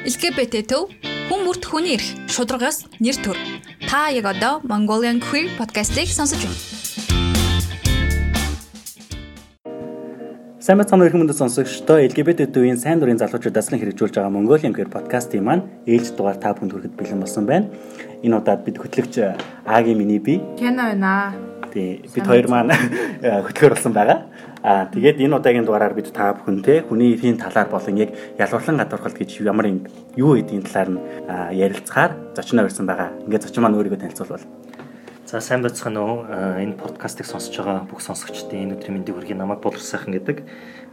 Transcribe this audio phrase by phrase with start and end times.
[0.00, 0.88] LGBT төв
[1.28, 3.36] хүн бүрт хүний эрх шударгаас нэр төр.
[3.84, 6.56] Та яг одоо Mongolian Queer podcast-ийг сонсож байна.
[10.56, 14.88] Сайн бацхан өрхөн мөндөд сонсогчдоо LGBT төвийн сайн дурын залуучууд даслан хэрэгжүүлж байгаа Mongolian Queer
[14.88, 17.68] podcast-ийн маань ээлж дугаар та бүхэнд хүрэхэд бэлэн болсон байна.
[18.22, 19.14] Энэ удаад бид хөтлөгч
[19.64, 20.40] Агийн миний би.
[20.58, 21.32] Кена байна.
[21.72, 22.72] Тий бид хоёр маань
[23.22, 24.26] хөтлөхөр болсон байгаа.
[24.62, 29.16] Аа тэгээд энэ удаагийн дугаараар бид та бүхэнтэй хүний эрхийн талаар болон яг ялварлан гадуурхалт
[29.16, 31.00] гэж ямар юм юу гэдгийг талаар нь
[31.56, 33.08] ярилцахаар зочноо ирсэн байгаа.
[33.24, 34.44] Ингээд зочин маань өөрийгөө танилцуулбал.
[35.30, 36.26] За сайн байцгаана уу?
[36.58, 39.38] Энэ подкастыг сонсож байгаа бүх сонсогчдын энэ өдрийн мэндийг хүргэе.
[39.38, 40.42] Намайг Болор сайхан гэдэг.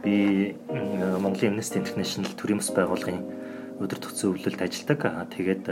[0.06, 3.18] Би Монголын Amnesty International төрийн бас байгууллагын
[3.82, 5.28] өдөр төгсөө өвлөлд ажилладаг.
[5.34, 5.64] Тэгээд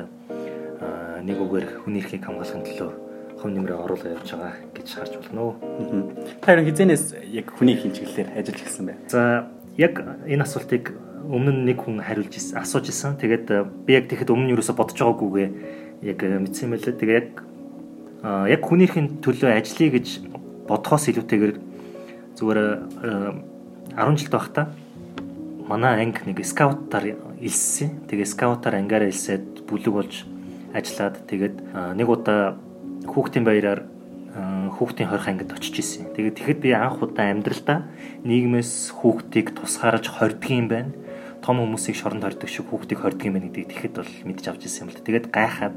[1.24, 5.54] нэг үгээр хүний эрхийг хамгаалахын төлөө хувь нэмрээ оруулаа явж байгаа гэж харж болно уу.
[6.40, 8.96] Та хэрэг хизэнээс яг хүний эрхийн чиглэлээр ажиллаж эхэлсэн бай.
[9.12, 9.94] За яг
[10.24, 10.96] энэ асуултыг
[11.28, 13.20] өмнө нь нэг хүн хариулж ирсэн, асууж ирсэн.
[13.20, 15.48] Тэгээд э, би яг тэгэхэд өмнө нь юу өсө бодож байгаагүйгээ
[16.06, 16.96] яг э, мэдсэн юм лээ.
[16.96, 17.30] Тэгээд яг
[18.24, 20.06] яг хүний эрхийн төлөө ажиллая гэж
[20.70, 21.54] бодхоос илүүтэйгээр
[22.40, 22.58] зүгээр
[23.92, 24.72] 10 э, жил байхдаа
[25.66, 28.06] манай анги нэг скаутаар илссэн.
[28.08, 30.14] Тэгээ скаутаар ангаараа илсээд бүлэг болж
[30.76, 31.56] ажиллаад тэгээд
[31.96, 32.60] нэг удаа
[33.08, 33.88] хүүхдийн баяраар
[34.76, 36.12] хүүхдийн хорих ангид очиж исэн.
[36.12, 37.88] Тэгээд тэгэхэд би анх удаа амьдралдаа
[38.28, 40.92] нийгмээс хүүхдийг тусгаарж хордгийн байна.
[41.40, 44.90] Том хүмүүсийг шоронд хордог шиг хүүхдийг хордгийн байна гэдгийг тэгэхэд бол мэдж авч ирсэн юм
[44.92, 45.00] л.
[45.00, 45.74] Тэгээд гайхаад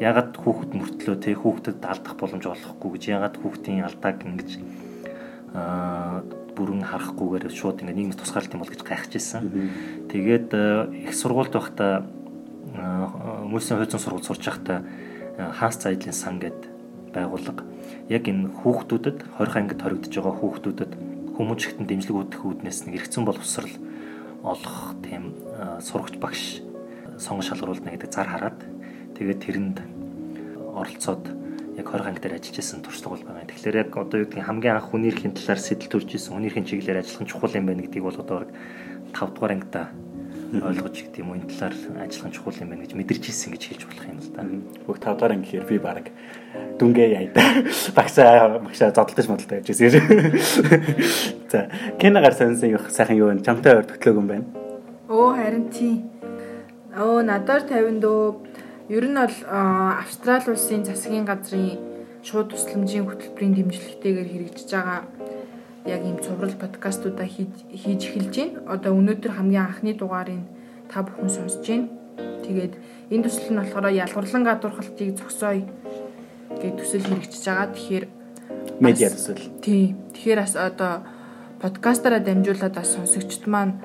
[0.00, 4.50] ягаад хүүхэд мөртлөө те хүүхдэд алдах боломж олохгүй гэж ягаад хүүхдийн алдааг ингэж
[5.52, 6.24] аа
[6.58, 9.42] бүрэн харахгүйгээр шууд ингэ нийгэмс тусгаарлт юм бол гэж гайхаж ирсэн.
[10.10, 10.50] Тэгээд
[11.06, 12.02] их сургуульд байхдаа
[12.74, 14.84] хүмүүсийн хойцон сургууль сурч байхдаа
[15.58, 16.58] хаас цайдлын сан гэд
[17.14, 17.64] байгууллага
[18.08, 20.92] яг энэ хүүхдүүдэд 20 ангид хоригдож байгаа хүүхдүүдэд
[21.36, 23.74] хүмүүжигтэн дэмжлэг үүдэх үүднээс нэг эргэцэн боловсрал
[24.42, 25.38] олох тийм
[25.80, 26.60] сурагч багш
[27.16, 28.58] сонгон шалгаруулна гэдэг зар хараад
[29.16, 29.78] тэгээд тэрэнд
[30.74, 31.24] оролцоод
[31.78, 33.46] яг 20 анги дээр ажиллаж исэн туршлага бол байгаа.
[33.46, 36.66] Тэгэхээр яг одоо юу гэдгийг хамгийн анх хүний эрхийн талаар сэтэл төрж исэн хүний эрхийн
[36.66, 38.38] чиглэлээр ажиллах нь чухал юм байна гэдгийг бол одоо
[39.14, 39.82] 5 дугаар ангида
[40.48, 41.76] ойлгож юм уу энэ талаар
[42.08, 44.42] ажиллах чухал юм байна гэж мэдэрч ирсэн гэж хэлж болох юм л да.
[44.88, 46.06] Бүх 5 дахь анги гэхээр би баг
[46.80, 47.42] дүнгээ яйда.
[47.98, 50.04] Багсаа багсаа зодтолж модолтой гэж хэлсэн.
[51.52, 51.68] За,
[52.00, 53.44] киногаар сонсон юу сайхан юу вэ?
[53.44, 54.46] Чамтай ойр төтлөөг юм байна.
[55.12, 56.00] Оо харин тий.
[56.96, 58.22] Оо надаар 50 дөө
[58.88, 61.76] ер нь бол Австрали улсын засгийн газрын
[62.24, 65.04] шууд тусламжийн хөтөлбөрийн дэмжлэгтэйгээр хэрэгжиж байгаа
[65.88, 68.60] яг ийм цуврал подкастуудаа хийж эхэлж байна.
[68.68, 70.44] Одоо өнөөдөр хамгийн анхны дугаарыг
[70.92, 71.88] та бүхэн сонсож байна.
[72.44, 72.74] Тэгээд
[73.10, 75.64] энэ төсөл нь болохоор ялгарлан гадуурхалтыг зогсооё
[76.60, 77.68] гэж төсөл хэрэгжиж байгаа.
[77.72, 78.04] Тэгэхээр
[78.84, 79.42] медиа төсөл.
[79.64, 79.96] Тий.
[80.12, 80.92] Тэгэхээр бас одоо
[81.58, 83.80] подкастаараа дамжуулаад бас сонсогчд маань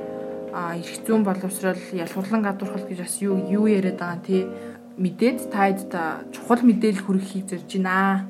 [0.53, 4.45] эрх зүүн боловсрол ялгарлан гадуурхалт гэж бас юу юу яриад байгаа тий
[4.97, 8.29] мэдээд таад та чухал мэдээлэл хүргэхийг зорж байна.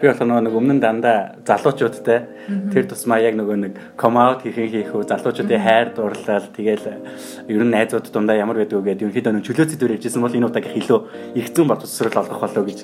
[0.00, 2.26] Би болохоор нэг өмнө нь дандаа залуучуудтай
[2.74, 6.98] тэр тусмаа яг нөгөө нэг ком аут хийхин хийхүү залуучуудын хайр дурлал тэгэл
[7.46, 10.76] ер нь найзууд дундаа ямар байдгүй гэдэг ерөнхийдөө нэг чөлөө зэдвэр ярьжсэн бол энэ удаагийн
[10.82, 11.00] хилөө
[11.38, 12.78] их зүүн боловсрол олгох болоо гэж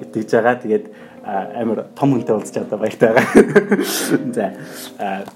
[0.00, 0.56] итгэж байгаа.
[0.56, 0.86] Тэгээд
[1.22, 3.76] амар том хүнтэй уулзч одоо баяртай байгаа.
[4.36, 4.56] За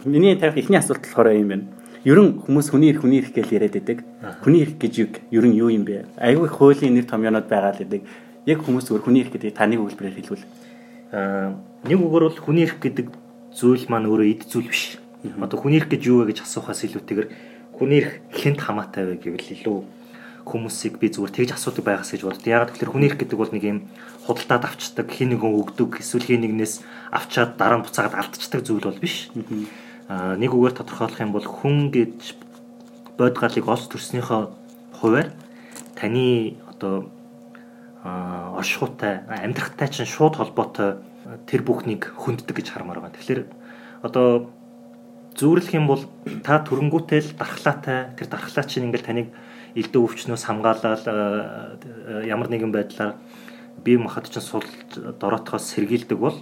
[0.04, 1.66] миний тавих ихний асуулт болохоор юм байна
[2.06, 3.98] ерөн хүмүүс хүний эрх хүний эрх гэж яриад байдаг.
[4.46, 6.06] Хүний эрх гэж юу ерөн юу юм бэ?
[6.14, 8.02] Айгүй хуулийн нэр томьёонууд байгаа л гэдэг.
[8.46, 10.46] Яг хүмүүс зөвхөн хүний эрх гэдэг таны өгүүлбэрээр хэлвэл
[11.10, 13.10] аа нэг үгээр бол хүний эрх гэдэг
[13.50, 15.02] зүйл маань өөрөө эд зүйл биш.
[15.26, 17.28] Одоо хүний эрх гэж юу вэ гэж асуухаас илүүтэйгээр
[17.74, 19.78] хүний эрх хэнд хамаатай вэ гэвэл илүү
[20.46, 22.46] хүмүүсийг би зүгээр тэгж асуудаг байгаас гэж боддог.
[22.46, 23.78] Ягаад гэвэл хүний эрх гэдэг бол нэг юм
[24.30, 29.02] худалдаад авчдаг, хин нэгэн өгдөг, эсвэл хин нэгнээс авчаад дараа нь буцаагаад алдчихдаг зүйл бол
[29.02, 29.26] биш
[30.08, 32.38] нэг үгээр тодорхойлох юм бол хүн гэж
[33.18, 34.42] бод галыг олж төрснийхөө
[35.02, 35.34] хуваар
[35.98, 37.10] таны одоо
[38.54, 41.02] оршихуйтай амьдрахтай чинь шууд холбоотой
[41.50, 43.18] тэр бүхнийг хүнддэг гэж хармаар байна.
[43.18, 43.42] Тэгэхээр
[44.06, 44.54] одоо
[45.34, 46.06] зүүрлэх юм бол
[46.46, 49.28] та төрөнгүүтэй л дархлаатай тэр дархлаа чинь ингээл таныг
[49.74, 51.02] элдв өвчнөөс хамгаалаад
[52.24, 53.18] ямар нэгэн байдлаар
[53.82, 54.64] бие махбод чинь сул
[54.94, 56.38] дороотхоос сэргийлдэг бол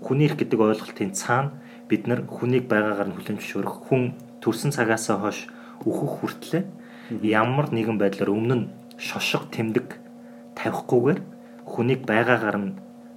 [0.00, 1.59] хүний эрх гэдэг ойлголтын цаана
[1.90, 5.50] бид нар хүнийг байгаагаар нь хүлэн зөвшөөрөх хүн төрсэн цагаасаа хойш
[5.82, 6.66] өөхөх хүртлээр
[7.26, 9.98] ямар нэгэн байдлаар өмнө нь шошго тэмдэг
[10.54, 11.20] тавихгүйгээр
[11.66, 12.70] хүнийг байгаагаар нь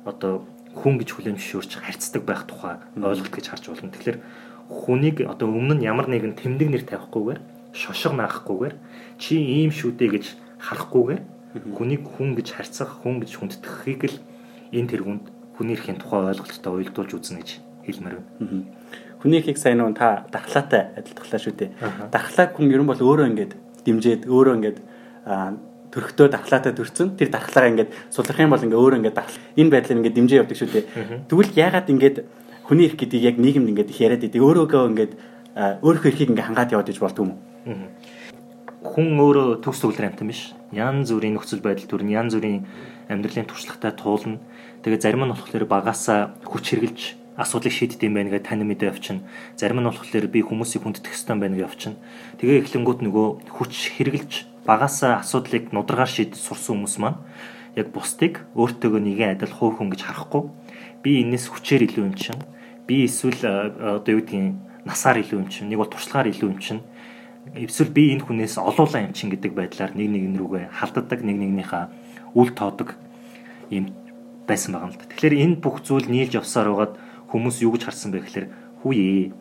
[0.09, 0.41] одоо
[0.73, 3.93] хүн гэж хүлээн зөвшөөрч харьцдаг байх тухай ойлголт гэж харж болно.
[3.93, 4.17] Тэгэхээр
[4.69, 7.39] хүнийг одоо өмнө нь ямар нэгэн тэмдэг нэр тавихгүйгээр
[7.77, 8.75] шошго наахгүйгээр
[9.21, 10.25] чи ийм шүү дээ гэж
[10.65, 11.21] харахгүйгээр
[11.77, 14.17] хүнийг хүн гэж харьцах, хүн гэж хүндэтгэхийг л
[14.73, 17.49] энэ тэргуунд хүний эрхийн тухай ойлголттой уялдуулж үзнэ гэж
[17.85, 18.65] хэлмээр байна.
[19.23, 21.69] Хүний ихийг сайн нуун та дархлаатай адилтглаа шүү дээ.
[22.11, 23.53] Дархлааг хүн ер нь бол өөрөө ингээд
[23.87, 24.77] дэмжиж өөрөө ингээд
[25.93, 29.99] төрхтөө дархлаатай төрцөн тэр дархлаагаа ингээд сулрах юм бол ингээд өөрөө ингээд дархлаа энэ байдлаар
[30.03, 30.85] ингээд дэмжиж явдаг шүү дээ.
[31.31, 32.17] Тэгвэл яагаад ингээд
[32.67, 35.13] хүний эрх гэдгийг яг нийгэмд ингээд их яриад идэг өөрөөгөө ингээд
[35.85, 37.39] өөрийнхөө эрхийг ингээд хангаад яваад иж болдгоо юм уу?
[38.83, 40.51] Хүн өөрөө төгс төгөлөр амтан биш.
[40.75, 42.67] Ян зүрийн нөхцөл байдал төрн ян зүрийн
[43.07, 44.43] амьдралын туршлагатай туулна.
[44.83, 49.25] Тэгээ зарим нь болохоор багасаа хүч хэрглэж асуудлыг шийддэм байх гэдэг тань мэдээ явчихна.
[49.57, 51.97] Зарим нь болохоор би хүмүүсийг хүндэтэх ёстой байх гэж явчихна.
[52.37, 53.27] Тэгээ эхлэнгүүт нөгөө
[53.57, 54.31] хүч хэрглэж
[54.65, 57.19] багасаа асуудлыг нударгаар шийдэж сурсан хүмүүс маань
[57.75, 60.43] яг бусдыг өөртөөгөө нэгэн адил хувь хүн гэж харахгүй
[61.01, 62.39] би энэс хүчээр илүү юм чинь
[62.87, 63.41] би эсвэл
[63.99, 64.55] одоо юу гэдгийг
[64.85, 66.81] насаар илүү юм чинь нэг бол туршлагаар илүү юм чинь
[67.57, 71.83] эсвэл би энэ хүнээс олуулаа юм чинь гэдэг байдлаар нэг нэгэн рүүгээ халддаг нэг нэгнийхээ
[72.37, 72.95] үл тоодог
[73.73, 73.91] юм
[74.47, 75.09] байсан байгаа юм л да.
[75.11, 76.93] Тэгэхээр энэ бүх зүйл нийлж явсаар байгаад
[77.33, 78.47] хүмүүс юу гэж харсан бэ гэхээр
[78.85, 79.33] хүүе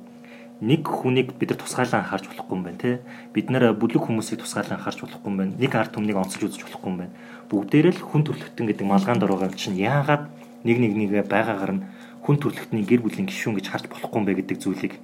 [0.62, 2.96] нэг хүнийг бид нар тусгаалan анхаарч болохгүй юм байна тий.
[3.34, 5.52] Бид нар бүлэг хүмүүсийг тусгаалan анхаарч болохгүй юм байна.
[5.58, 7.14] Нэг ард түмнийг онцолж үзэж болохгүй юм байна.
[7.50, 10.30] Бүгдээрээ л хүн төрөлхтөн гэдэг малгаанд ороогаар чинь яагаад
[10.62, 11.84] нэг нэг нэгэ байгаагаар нь
[12.22, 14.94] хүн төрөлхтний гэр бүлийн гишүүн гэж харж болохгүй юм бэ гэдэг зүйлийг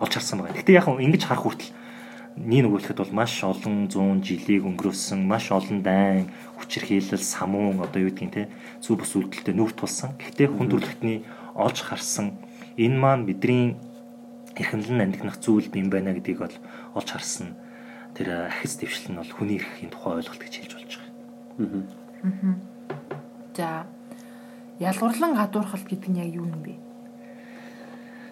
[0.00, 0.56] олж харсан байна.
[0.56, 1.70] Гэхдээ яг ингэж харах хүртэл
[2.40, 8.10] нэг нүгүүлэхэд бол маш олон зуун жилийг өнгөрөөсөн маш олон дайн хүчирхийлэл самуун одоо юу
[8.10, 8.42] гэдгийг те
[8.80, 10.16] зүв бус үйлдэлтэй нүүр тулсан.
[10.18, 11.22] Гэхдээ хүн төрөлхтний
[11.54, 12.38] олж харсан
[12.76, 13.76] энэ маань бидний
[14.58, 16.56] эрхэмлэн амьдрах зүйл юм байна гэдгийг бол
[16.94, 17.54] олж харсан.
[18.14, 21.82] Тэр ахиц дэвшил нь бол хүний эрхийн тухай ойлголт гэж хэлж болж байгаа.
[22.22, 22.54] Аа.
[23.54, 23.86] За
[24.78, 26.78] ялгуурлан гадуурхалт гэдэг нь яг юу юм бэ?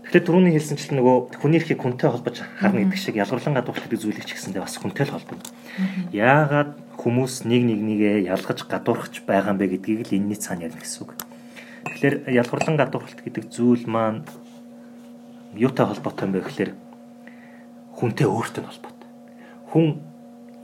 [0.06, 4.26] Тэгэхээр түрүүний хэлсэнчлэн нөгөө хүний эрхийг хүнтэй холбож харна гэдэг шиг ялгарлан гадуурх гэдэг зүйлийг
[4.26, 5.42] ч гэсэндээ бас хүнтэй л холбоно.
[6.10, 10.82] Яагаад хүмүүс нэг нэг нэгэ ялгаж гадуурхаж байгаа юм бэ гэдгийг л энэний цаана ярих
[10.82, 11.16] гэсэн үг.
[11.86, 14.22] Тэгэхээр ялгарлан гадуурхалт гэдэг зүйл маань
[15.54, 16.72] юутай холбоотой юм бэ гэхээр
[17.98, 19.10] хүнтэй өөртөө холбоотой.
[19.70, 19.86] Хүн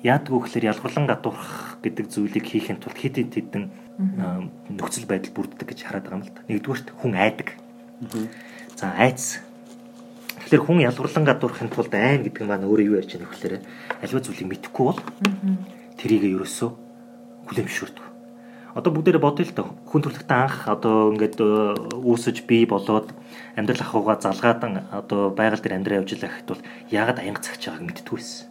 [0.03, 3.65] яадгүй гэхээр ялгарлан гадуурхах гэдэг зүйлийг хийхин тулд хэд хэдэн
[3.99, 6.47] нөхцөл байдал бүрддэг гэж хараад байгаа юм л да.
[6.47, 7.59] Нэгдүгürt хүн айдаг.
[8.79, 9.43] За айц.
[10.47, 13.55] Тэгэхээр хүн ялгарлан гадуурхын тулд айн гэдэг нь маань өөрөө юу ярьж байгаа вэ гэхээр
[14.07, 15.01] альва зүйлийг мэдэхгүй бол
[15.99, 16.71] тэрийг ерөөсөө
[17.51, 18.08] хүлэмжшүрдэг.
[18.79, 19.69] Одоо бүгдээрээ бодъё л доо.
[19.91, 21.43] Хүн төрөлхтөн анх одоо ингээд
[21.99, 23.11] үүсэж бий болоод
[23.59, 24.63] амьдрал ахуйгаа залгаад
[24.95, 26.63] одоо байгаль дээр амьдраа явж байгаа гэхэд бол
[26.95, 28.47] яагаад аянга цагч байгааг мэдтгүй байсан.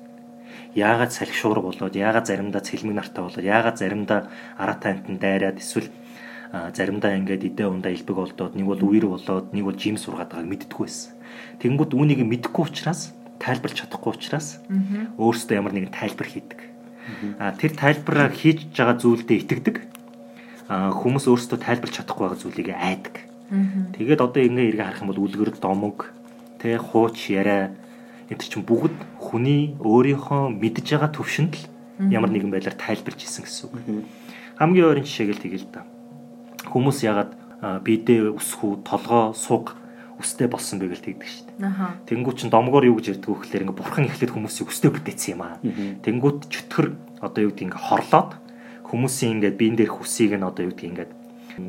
[0.75, 4.19] Яагаад салхишуур болоод яагаад заримдаа цэлмэг нартай болоод яагаад заримдаа
[4.59, 5.87] араатай амтан дайраад эсвэл
[6.75, 10.51] заримдаа ингээд идэ ундаа илбэг болдоод нэг бол үер болоод нэг бол жим сургаад байгааг
[10.51, 11.15] мэддэггүй байсан.
[11.63, 14.59] Тэнгүүд үүнийг мэдэхгүй учраас тайлбарлаж чадахгүй учраас
[15.15, 16.59] өөрөөсөө ямар нэгэн тайлбар хийдэг.
[17.39, 19.75] А тэр тайлбараа хийж байгаа зүйлдээ итгэдэг.
[20.67, 23.15] А хүмүүс өөрөөсөө тайлбарлаж чадахгүй байгаа зүйлийг айдаг.
[23.95, 26.11] Тэгээд одоо ингээ эргээ харах юм бол үлгэр домог
[26.59, 27.71] тэ хууч яриа
[28.27, 31.63] энэ чинь бүгд хүний өөрийнхөө мэдж байгаа төвшөнд л
[32.11, 34.03] ямар нэгэн байдлаар тайлбарж исэн гэсэн үг.
[34.59, 35.87] Хамгийн ойрын жишээг л тэгээл та
[36.67, 37.31] хүмүүс ягаад
[37.87, 39.73] бидээ өсөхүү толгоо суг
[40.19, 41.61] өстэй болсон бэ гэж тэгдэг шүү дээ.
[42.09, 45.41] Тэнгүү чин домгоор юу гэж ярьдаг вэ гэхээр ингээ бурхан эхлээд хүмүүсийг өстэй бүтээсэн юм
[45.45, 45.57] аа.
[46.03, 46.87] Тэнгүүд чөтгөр
[47.21, 48.31] одоо юу гэдэг ингээ хорлоод
[48.87, 51.07] хүмүүсийн ингээ биен дээрх үсийг нь одоо юу гэдэг ингээ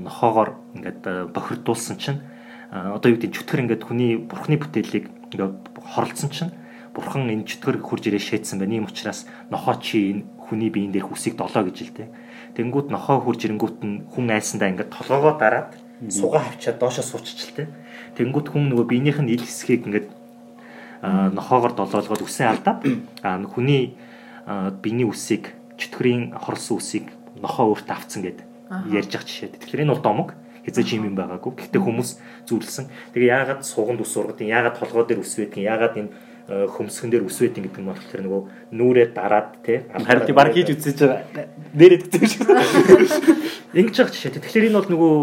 [0.06, 1.02] нохоогоор ингээд
[1.34, 2.20] бохирдуулсан чинь
[2.70, 5.50] одоо юу гэдэг чөтгөр ингээд хүний бурхны бүтээлийг ингээ
[5.82, 6.52] хорлцсон чинь
[6.94, 8.74] бурхан энэ чөтгөр хурж ирээ шээдсэн байна.
[8.80, 12.08] Ийм учраас нохоо чи энэ хүний биен дээрх үсийг долоо гэж л дээ
[12.58, 15.78] Тэнгүүд нохоо хурж ирэнгүүт нь хүн айсандаа ингээд толгоогоо дараад
[16.10, 17.70] сугаа хавчаад доошоо сууччихлээ.
[18.18, 20.08] Тэнгүүд хүн нөгөө биенийх нь ил хэсгийг ингээд
[21.38, 22.82] нохоогоор долоолгоод үсээ алдаад
[23.54, 23.94] хүний
[24.82, 27.06] биений үсийг чөтгөрийн хорлсон үсийг
[27.42, 28.46] нохоо өөрт авцсан гэдэг
[28.92, 29.56] ярьж байгаа жишээ.
[29.56, 30.28] Тэгэхээр энэ бол домог
[30.68, 31.52] хязгаарч юм байгаагүй.
[31.56, 32.10] Гэхдээ хүмүүс
[32.44, 32.86] зүрлсэн.
[33.16, 36.10] Тэгээ яагаад суганд ус ургадгийн, яагаад толгоо дээр ус байдгийн, яагаад энэ
[36.48, 38.42] э, хөмсгөн дээр ус байдгийн гэдэг нь болохоор нөгөө
[38.76, 40.98] нүрээ дараад те харин тийм баг хийж үсэж
[41.72, 42.44] нээрэд гэсэн шиг.
[43.72, 44.36] Ингэж байгаа жишээ.
[44.36, 45.14] Тэгэхээр энэ бол нөгөө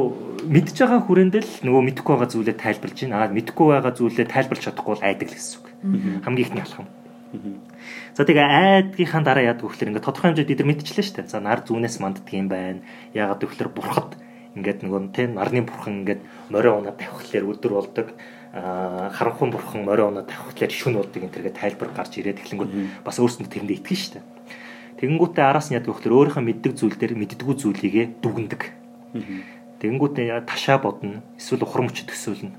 [0.49, 3.17] мэдж байгаа хүрээндэл нөгөө мэдэхгүй байгаа зүйлээ тайлбарлаж байна.
[3.21, 5.67] Аа мэдэхгүй байгаа зүйлээ тайлбарлаж чадахгүй бол айдаг л гэсэн үг.
[6.25, 6.89] Хамгийн ихний алхам.
[8.15, 11.33] За тэгээ айдгийнхаа дараа яадаг вэ гэхээр ингээд тодорхой хэмжээд бид нар мэдчихлээ шүү дээ.
[11.35, 12.79] За нар зүүнээс манддаг юм байна.
[13.11, 14.15] Яагаад гэвэл бурхад
[14.55, 18.07] ингээд нөгөө тийм нарны бурхан ингээд морио унаа тавихлаар өдөр болдог
[18.55, 23.51] харанхуй бурхан морио оноо тавихлаар шүн болдог энэ төргээ тайлбар гарч ирээд эхлэнгүүт бас өөрсөндөө
[23.51, 24.23] тэрэндээ итгэн штэ.
[24.95, 28.61] Тэгэнгүүтээ араас нь яд гэхээр өөрийнхөө мэддэг зүйл дээр мэддэггүй зүйлийгээ дүгндэг.
[29.83, 31.19] Тэгэнгүүтээ ташаа бодно.
[31.35, 32.55] Эсвэл ухрам өчөд төсөөлнө.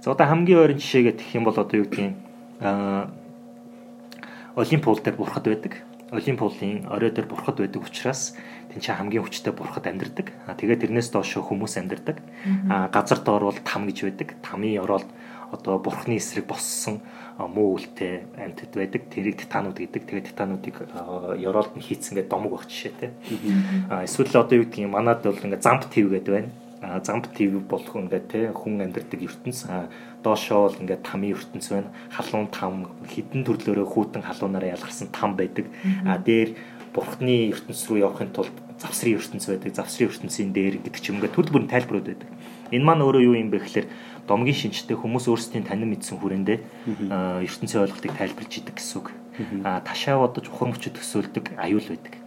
[0.00, 2.16] За одоо хамгийн ойрын жишээгээ тэгэх юм бол одоо юу гэдгийг
[2.64, 3.12] аа
[4.56, 5.82] Олимпиул дээр бурхад байдаг.
[6.12, 8.36] Олимпиулын орой дээр бурхад байдаг учраас
[8.68, 10.28] тэн чинь хамгийн хүчтэй бурхад амьдардаг.
[10.44, 12.20] А тэгээд тэрнээс доош хүмүүс амьдардаг.
[12.68, 14.36] А газар доор бол там гэж байдаг.
[14.44, 15.08] Тамын ороод
[15.52, 17.00] одоо бурхны эсрэг боссон
[17.38, 19.08] муу үлтэй амьтад байдаг.
[19.08, 20.04] Тэрийг титанууд гэдэг.
[20.04, 20.76] Тэгээд титануудыг
[21.40, 23.10] ёроолд нь хийцэн гэдэг домог баг жишээ те.
[23.88, 26.52] А эсвэл одоо юу гэдгийг манад бол ингээ замп тв гэдэг байна.
[26.84, 29.64] А замп тв болох ингээ те хүн амьдардаг ертөнц.
[29.68, 29.88] А
[30.22, 31.90] доошоо бол ингээ тамийн ертөнц байна.
[32.10, 35.66] Халуун там хідэн төрлөөрөө хүүтэн халуунаараа ялгарсан там байдаг.
[36.06, 36.56] А дээр
[36.94, 39.74] бурхны ертөнц рүү явахын тулд завсрын ертөнц байдаг.
[39.74, 42.30] Завсрын ертөнцийн дээр гэдэг ч юм ингээ төрөл бүрийн тайлбарууд байдаг.
[42.70, 43.86] Энэ маань өөрөө юу юм бэ гэхээр
[44.26, 46.58] домгийн шинжтэй хүмүүс өөрсдийн танин мэдсэн хүрээндээ
[47.42, 49.08] ертөнцийн ойлголтыг тайлбарлаж идэг гэсэн үг.
[49.66, 52.21] А ташаа бодож мөчөд төсөөлдөг аюул байдаг.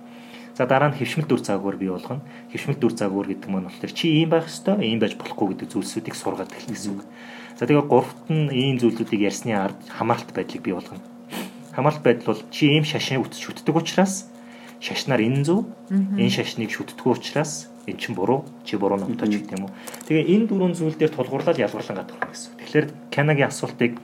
[0.56, 2.24] За дараа нь хөвшмөл дүр заагуур бий болгоно.
[2.56, 6.16] Хөвшмөл дүр заагуур гэдэг маань болохоор чи ийм байх ёстой, ийм байж болохгүй гэдэг зүйлсүүдийг
[6.16, 7.04] сургаад эхэлнэ гэсэн үг.
[7.60, 11.04] За тэгээ гуравт нь ийм зүйлүүдийг ярьсны ард хамааралт байдлыг бий болгоно.
[11.76, 14.32] Хамааралт байдал бол чи ийм шашин үтж шүтдэг учраас
[14.80, 19.68] шашнаар энэ зөв, энэ шашныг шүтдэггүй учраас эн чин буруу чи буруу номтойч гэдэг юм
[19.68, 19.76] уу.
[20.08, 22.56] Тэгээ энэ дөрвөн зүйл дээр тулгуурлаад ялгарлан гадах гэсэн.
[22.64, 24.00] Тэгэхээр Канагийн асуултыг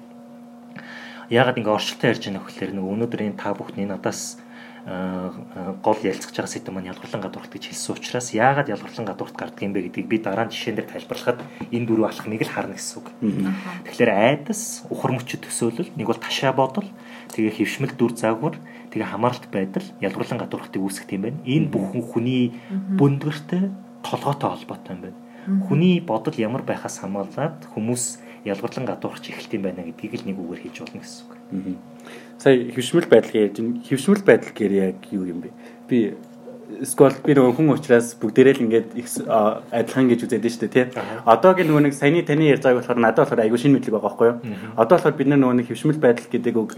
[1.31, 4.37] яагаад ингэ оршилтоо ярьж байгаа нөхөөр нэг өнөөдрийн та бүхний надаас
[4.81, 9.77] гол ярилцж байгаа сэдв маань ялгарлан гадуурх гэж хэлсэн учраас яагаад ялгарлан гадуурт гардаг юм
[9.77, 13.07] бэ гэдгийг би дараа нь жишээн дээр тайлбарлахад энэ дөрвөн алхмыг л харна гэсэн үг.
[13.85, 16.89] Тэгэхээр айдас, ухар мөчөд төсөөлөл, нэг бол ташаа бодол,
[17.29, 18.57] тэгээ хөвшмөл дүр заагвар,
[18.89, 21.39] тэгээ хамааралт байдал ялгарлан гадуурхтыг үүсгэх юм байна.
[21.45, 22.57] Энэ бүхэн хүний
[22.97, 23.69] бүндгэртэй
[24.01, 25.19] толгойтой холбоотой юм байна.
[25.69, 30.61] Хүний бодол ямар байхаас хамаалаад хүмүүс ялгарлан гадуурч эхэлт юм байна гэдгийг л нэг үгээр
[30.65, 31.77] хийж болно гэсэн үг.
[32.41, 33.55] Сая хөвшмөл байдал гэж
[33.85, 35.49] хөвшмөл байдал гэр яг юу юм бэ?
[35.85, 35.97] Би
[36.87, 38.87] скол би нөгөө хүн учраас бүгдээрээ л ингээд
[39.27, 40.85] адилхан гэж үзээд дээ тий.
[41.27, 44.27] Одоогийн нөгөө нэг саяны таны ярьж байгааг болохоор надад болохоор айгүй шинэ мэдлэг байгаа байхгүй
[44.31, 44.37] юу?
[44.79, 46.71] Одоо болохоор бид нөгөө нэг хөвшмөл байдал гэдэг үг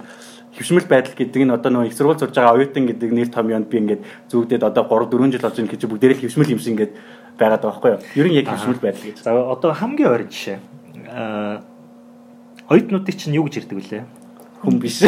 [0.58, 3.78] хөвшмөл байдал гэдэг нь одоо нөгөө их сургууль сурж байгаа оюутан гэдэг нэр томьёонд би
[3.80, 4.02] ингээд
[4.34, 6.94] зүгдээд одоо 3 4 жил болж байгаа гэж бүгдээрээ л хөвшмөл юм шиг ингээд
[7.38, 8.02] байгаад байгаа байхгүй юу?
[8.18, 9.18] Ер нь яг хөвшмөл байдал гэж.
[9.22, 10.73] За одоо хамгийн ойрын жишээ.
[11.14, 11.62] Аа
[12.74, 14.04] оюутнуудыг чинь юу гэж ярьдаг вүлээ?
[14.64, 15.04] хүн биш.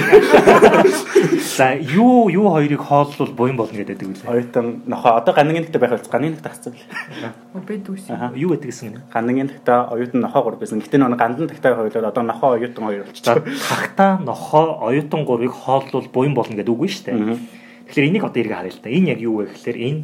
[1.55, 4.27] За юу юу хоёрыг хооллол буян болно гэдэг үү?
[4.27, 7.63] Оюутан нохоо одоо ганагийн нэгтэй байх болж ганагийн нэгтэй хацсан бэл.
[7.63, 8.11] Бэд үс.
[8.35, 8.95] Юу гэдэг гэсэн юм?
[9.07, 10.83] Ганагийн нэгтэй оюутан нохоо гур байсан.
[10.83, 13.47] Гэтэ нэг гандан тагтай хоёулаад одоо нохоо оюутан хоёр болчихсон.
[13.47, 17.39] Тагтаа нохоо оюутан гурыг хооллол буян болно гэдэг үг нь шүү дээ.
[17.87, 18.91] Тэгэхээр энийг одоо эргээ харъя л да.
[18.91, 20.03] Энэ яг юу вэ гэхээр энэ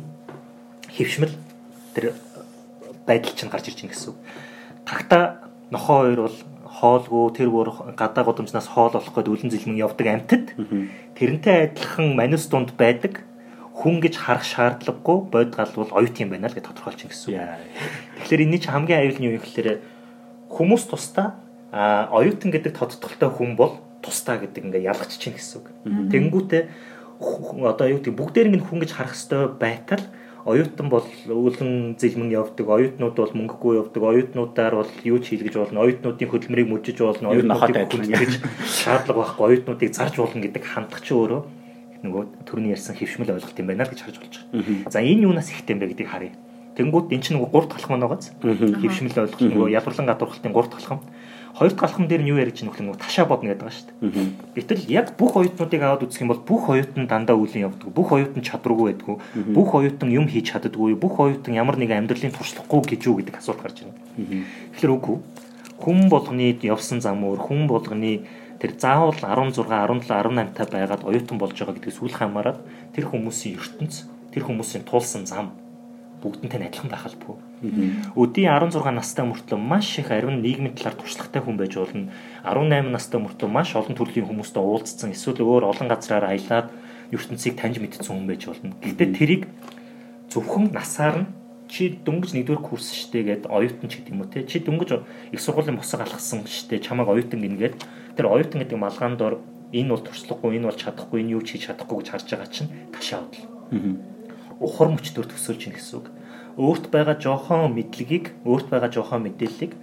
[0.95, 1.35] хөвшмөл
[1.91, 2.15] тэр
[3.03, 4.19] байдал чинь гарч ирж байна гэсэн үг.
[5.71, 6.37] Нохоо хоёр бол
[6.71, 10.45] хоолгүй тэр бүр гадаа годамжнаас хоол олох гээд үлэн зэлмэн явдаг амьтад
[11.15, 13.23] тэрнтэй адилхан манус дунд байдаг.
[13.71, 17.39] Хүн гэж харах шаардлагагүй бод гал бол оюут юм байна л гэж тодорхойлчих гэсэн.
[18.19, 19.79] Тэгэхээр энэний чинь хамгийн аюул нь юу гэхээр
[20.51, 21.39] хүмүүс тусдаа
[21.71, 25.67] оюутан гэдэг тодтолтой хүн бол тусдаа гэдэг ингээ ялгач чинь гэсэн үг.
[25.87, 26.63] Тэнгүүтээ
[27.63, 30.03] одоо юу гэдэг бүгдээр нь хүн гэж харах хэвээр байтал
[30.45, 35.85] оюутан бол өвлөн зэлмэн явдаг, оюутнууд бол мөнгөгүй явдаг, оюутнуудаар бол юу ч хийлгэж болно,
[35.85, 38.31] оюутнуудын хөдөлмөрийг мөжиж болно, оюутнуудыг хүндэж
[38.65, 41.41] шаардлага байхгүй, оюутнуудыг зарж болно гэдэг хандлага чи өөрөө
[42.01, 44.89] нөгөө төрний ярьсан хөвшмөл ойлголт юм байна л гэж харж болж байгаа.
[44.89, 46.33] За энэ юунаас ихтэй юм бэ гэдгийг харъя.
[46.73, 48.33] Тэнгүүд эн чинь нөгөө гурт талхам байгааз.
[48.41, 51.05] Хөвшмөл ойлголт нөгөө ядурлан гадуурхалтын гурт талхам.
[51.51, 54.55] Хоёр дахь алхам дээр нь юу ярьж нөхөл нэг ташаа бодно гэдэг байгаа шүү дээ.
[54.55, 57.91] Гэтэл яг бүх оюутнуудыг аваад үзэх юм бол бүх оюутан дандаа үлийн явдаг.
[57.91, 59.15] Бүх оюутан чадваргүй байдгүй.
[59.51, 60.95] Бүх оюутан юм хийж чаддаггүй.
[60.95, 64.47] Бүх оюутан ямар нэгэн амьдралын туршлахгүй гэж юу гэдэг асуулт гарч ирнэ.
[64.79, 65.17] Тэгэхээр үгүй.
[65.81, 68.23] Хүн болгоны явсан зам өөр, хүн болгоны
[68.61, 72.61] тэр заавал 16, 17, 18 та байгаад оюутан болж байгаа гэдгээс үл хамааран
[72.93, 75.57] тэр хүмүүсийн ертөнц, тэр хүмүүсийн тулсан зам
[76.21, 77.50] бүгдэнтэй адилхан байх албагүй.
[77.61, 82.09] Өдийн 16 настай мөртлөө маш их ариун нийгмийн талаар туршлагатай хүн байж болно.
[82.41, 86.73] 18 настай мөртлөө маш олон төрлийн хүмүүстэй уулзсан эсвэл өөр олон газраар аялаад
[87.13, 88.73] ертөнцийг таньж мэдсэн хүн байж болно.
[88.81, 89.45] Гэтэ тэрийг
[90.33, 91.27] зөвхөн насаар нь
[91.69, 94.89] чи дөнгөж нэгдүгээр курс штэ гэд оюутан ч гэдэг юм уу те чи дөнгөж
[95.31, 97.79] их сургуулийн босоо алгасан штэ чамайг оюутан гингээд
[98.17, 99.39] тэр оюутан гэдэг малгаан дор
[99.71, 102.71] энэ бол туршлагагүй энэ бол чадахгүй энэ юу ч хийж чадахгүй гэж харж байгаа чинь
[102.91, 103.47] ташаа бодол
[104.59, 106.07] ухар мөчтөр төсөөлж ийн гэсэн үг.
[106.57, 109.73] Өөрт байгаа жоохон мэдлэгийг, өөрт байгаа жоохон мэдээллийг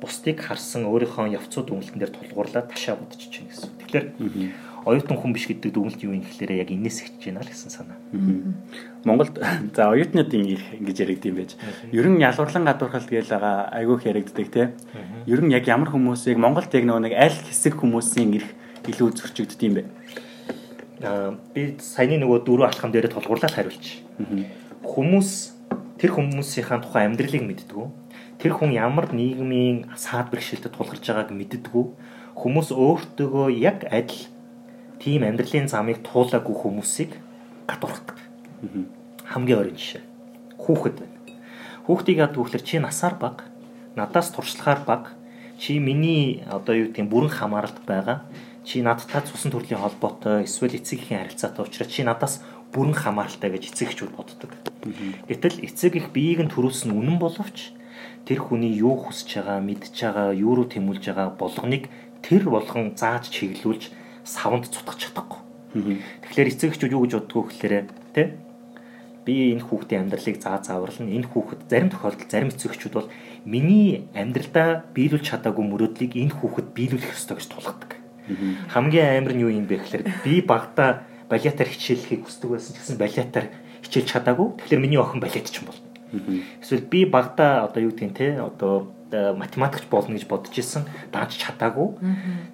[0.00, 3.70] бусдыг харсан өөрийнхөө явцууд үнэлтэн дээр тулгуурлаад ташаа бодчих чинь гэсэн.
[3.80, 4.06] Тэгэхээр
[4.84, 7.96] оюутан хүн биш гэдэг дүгнэлт юу юм гэхээр яг энэс ихж байна л гэсэн санаа.
[9.04, 9.40] Монголд
[9.76, 10.44] за оюутнуудын
[10.76, 11.56] ингэж яригд юм байж.
[11.88, 14.76] Ер нь ялгуурлан гадуурхалт гээл байгаа айгүйх яригддаг те.
[15.24, 18.52] Ер нь яг ямар хүмүүсийг Монголд яг нэг аль хэсэг хүмүүсийн ирэх
[18.92, 19.84] илүү зөрчигддөг юм бэ?
[21.54, 24.00] би саяны нөгөө дөрөв алхам дээр тулгуурлаад хариулчих.
[24.84, 25.53] Хүмүүс
[26.04, 27.88] тэр хүмүүсийнхаа тухайн амьдралыг мэддэггүй.
[28.36, 31.84] Тэр хүн ямар нийгмийн саад бэрхшээлтэд тулгарч байгааг мэддэггүй.
[32.36, 34.28] Хүмүүс өөртөөгөө яг адил
[35.00, 37.16] тийм амьдралын замыг туулаагүй хүмүүсийг
[37.64, 38.20] гадуурхдаг.
[39.32, 40.04] Хамгийн ойрын жишээ.
[40.60, 41.16] Хүүхэд байна.
[41.88, 43.48] Хүүхдийг яд түүхлэр чи насаар баг,
[43.96, 45.02] надаас туршлагаар баг,
[45.56, 48.28] чи миний одоо юу гэдэг бүрэн хамааралд байгаа.
[48.60, 52.44] Чи надтай цусан төрлийн холбоотой эсвэл эцэг эхийн харилцаатай учраас чи надаас
[52.74, 54.50] бүрэн хамааралтай гэж эцэг эхчүүд боддог.
[55.30, 57.72] Гэтэл эцэг их биеийг нь төрүүлсэн үнэн боловч
[58.26, 61.86] тэр хүний юу хүсэж байгаа, мэдж байгаа, юу руу тэмүүлж байгаа болгоныг
[62.20, 63.94] тэр болгон зааж чиглүүлж
[64.26, 65.40] савнд цутгах чадахгүй.
[65.74, 68.40] Тэгэхээр эцэг эхчүүд юу гэж боддгоо гэхээр тэ
[69.24, 71.08] би энэ хүүхдийн амьдралыг заа зааварлна.
[71.08, 73.08] Энэ хүүхэд зарим тохиолдолд зарим эцэг эхчүүд бол
[73.44, 77.90] миний амьдралдаа биелүүлж чадаагүй мөрөөдлийг энэ хүүхэд биелүүлэх ёстой гэж тулгадаг.
[78.72, 82.98] Хамгийн амар нь юу юм бэ гэхээр би багтаа балетаар хичээллэхийг хүсдэг байсан ч гэсэн
[82.98, 83.46] балетаар
[83.84, 84.48] хичээлж чадаагүй.
[84.60, 85.80] Тэгэхээр миний охин балетч юм бол.
[86.62, 91.98] Эсвэл би багтаа одоо юу нь те одоо математикч болно гэж бодож исэн дааж чадаагүй.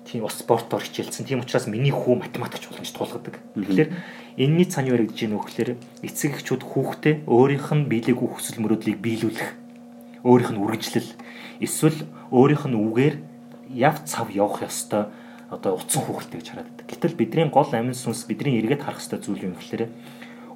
[0.05, 1.25] Тийм ус спортоор хичээлсэн.
[1.25, 3.35] Тийм учраас миний хүү математикч болно гэж тулгадаг.
[3.57, 3.91] Тэгэхээр
[4.37, 5.71] энэний цааны юу гэж юм өгөхлөөр
[6.05, 9.51] эцэг эхчүүд хүүхдээ өөрийнх нь биелээгүй хүсэл мөрөөдлийг биелүүлэх
[10.25, 11.11] өөрийнх нь үргэлжлэл
[11.65, 11.99] эсвэл
[12.29, 13.15] өөрийнх нь үгээр
[13.73, 15.09] яв цав явах ёстой
[15.51, 16.87] одоо утсан хүүхэлтэй гэж хараад байдаг.
[16.87, 19.91] Гэтэл бидний гол амин сүнс бидний эргээд харах ёстой зүйл юм гэхээр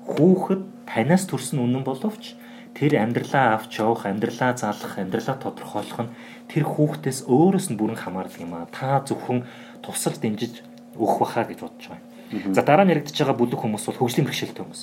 [0.07, 2.39] хүүхэд танаас төрсөн үнэн боловч
[2.79, 6.15] тэр амьдралаа авч явах, амьдралаа залах, амьдралаа тодорхойлох нь
[6.51, 8.71] тэр хүүхдээс өөрөөс нь бүрэн хамаардаг юм аа.
[8.71, 9.47] Та зөвхөн
[9.83, 10.63] тусал дэмжиж
[10.99, 12.55] өгөх баха гэж бодож байгаа.
[12.55, 14.83] За дараа нь яригдж байгаа бүлэг хүмүүс бол хөгжлийн бэрхшээлтэй хүмүүс.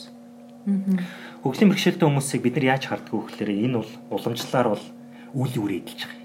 [1.44, 4.86] Хөгжлийн бэрхшээлтэй хүмүүсийг бид нар яаж харддаг вэ гэхээр энэ бол уламжлалаар бол
[5.36, 6.21] үйл үр эдэлж байгаа.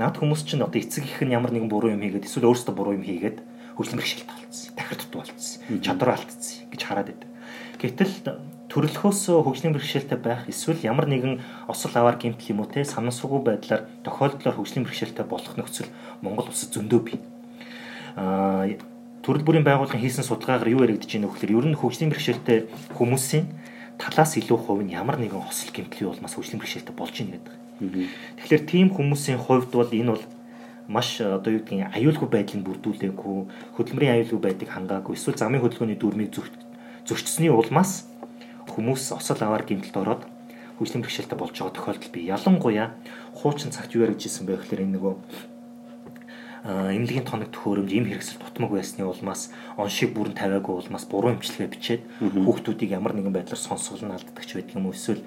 [0.00, 2.96] Наад хүмүүс чинь одоо эцэг их нь ямар нэгэн буруу юм хийгээд эсвэл өөрсдөө буруу
[2.96, 3.44] юм хийгээд
[3.76, 4.72] бэрхшээлтэй болцсон.
[4.72, 5.60] Дахир дутуу болцсон.
[5.84, 7.28] Чадвар алдсан гэж хараад байдаг.
[7.76, 8.14] Гэтэл
[8.72, 13.88] төрөлхөөс хөгжлийн бэрхшээлтэй байх эсвэл ямар нэгэн осол аваар гэмтэл юм уу те санамсаргүй байдлаар
[14.00, 15.92] тохиолдлоор хөгжлийн бэрхшээлтэй болох нөхцөл
[16.24, 17.18] Монгол улсад зөндөө бий.
[18.16, 18.68] Аа
[19.20, 22.58] төрөл бүрийн байгууллагын хийсэн судалгаагаар юу яригдж байна вэ гэхээр ер нь хөгжлийн бэрхшээлтэй
[22.96, 23.44] хүмүүсийн
[24.00, 27.59] талаас илүү хувь нь ямар нэгэн осол гэмтлийн улмаас хөгжлийн бэрхшээлтэй болж ийн гэдэг.
[27.80, 30.24] Тэгэхээр тийм хүмүүсийн хувьд бол энэ бол
[30.90, 33.38] маш одоо юу гэдгийг аюулгүй байдлыг бүрдүүлээгүй
[33.78, 36.34] хөдөлмөрийн аюулгүй байдлыг хангаагүй эсвэл замын хөдөлгөөний дүрмийг
[37.08, 38.10] зөрчсөний улмаас
[38.68, 40.22] хүмүүс осол аваар гэмтэлд ороод
[40.76, 42.24] хүчлийн бэрхшээлтэй болж байгаа тохиолдол бий.
[42.28, 42.88] Ялангуяа
[43.36, 45.14] хуучин цагт юу яриж ирсэн бэ гэхээр энэ нөгөө
[46.64, 51.72] эмнэлгийн тоног төхөөрөмж им хэрэгсэл тутмаг байсны улмаас он шиг бүрэн тавиагүй улмаас буруу имчилгээ
[51.72, 55.24] бичээд хүүхдүүдийг ямар нэгэн байдлаар сонсголон алддаг ч байдаг юм уу эсвэл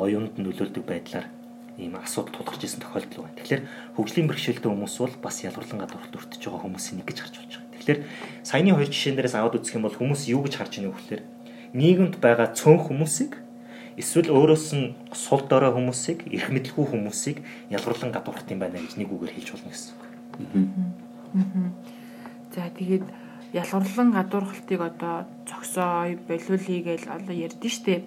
[0.00, 1.28] оюунд нөлөөлдөг байдлаар
[1.76, 3.36] ийм асуудал тулгарч ирсэн тохиолдол байна.
[3.36, 3.62] Тэгэхээр
[3.96, 7.72] хөгжлийн бэрхшээлтэй хүмүүс бол бас ялгарлан гадуурхалт өртөж байгаа хүмүүсийн нэг гэж харж болж байгаа.
[7.76, 8.00] Тэгэхээр
[8.42, 11.22] саяны хоёр жишээн дээрээс аваад үзэх юм бол хүмүүс юу гэж харж байна вэ гэхээр
[11.76, 13.32] нийгэмд байгаа цөөн хүмүүсийг
[14.00, 19.08] эсвэл өөрөөс нь сул дорой хүмүүсийг эрх мэдлгүй хүмүүсийг ялгарлан гадуурхах юм байна гэж нэг
[19.12, 20.04] үгээр хэлж болно гэсэн үг.
[22.56, 23.04] За тэгээд
[23.52, 28.04] ялгарлан гадуурхалтыг одоо цогсоо болиулъя гэж одоо ярьдэн штэ.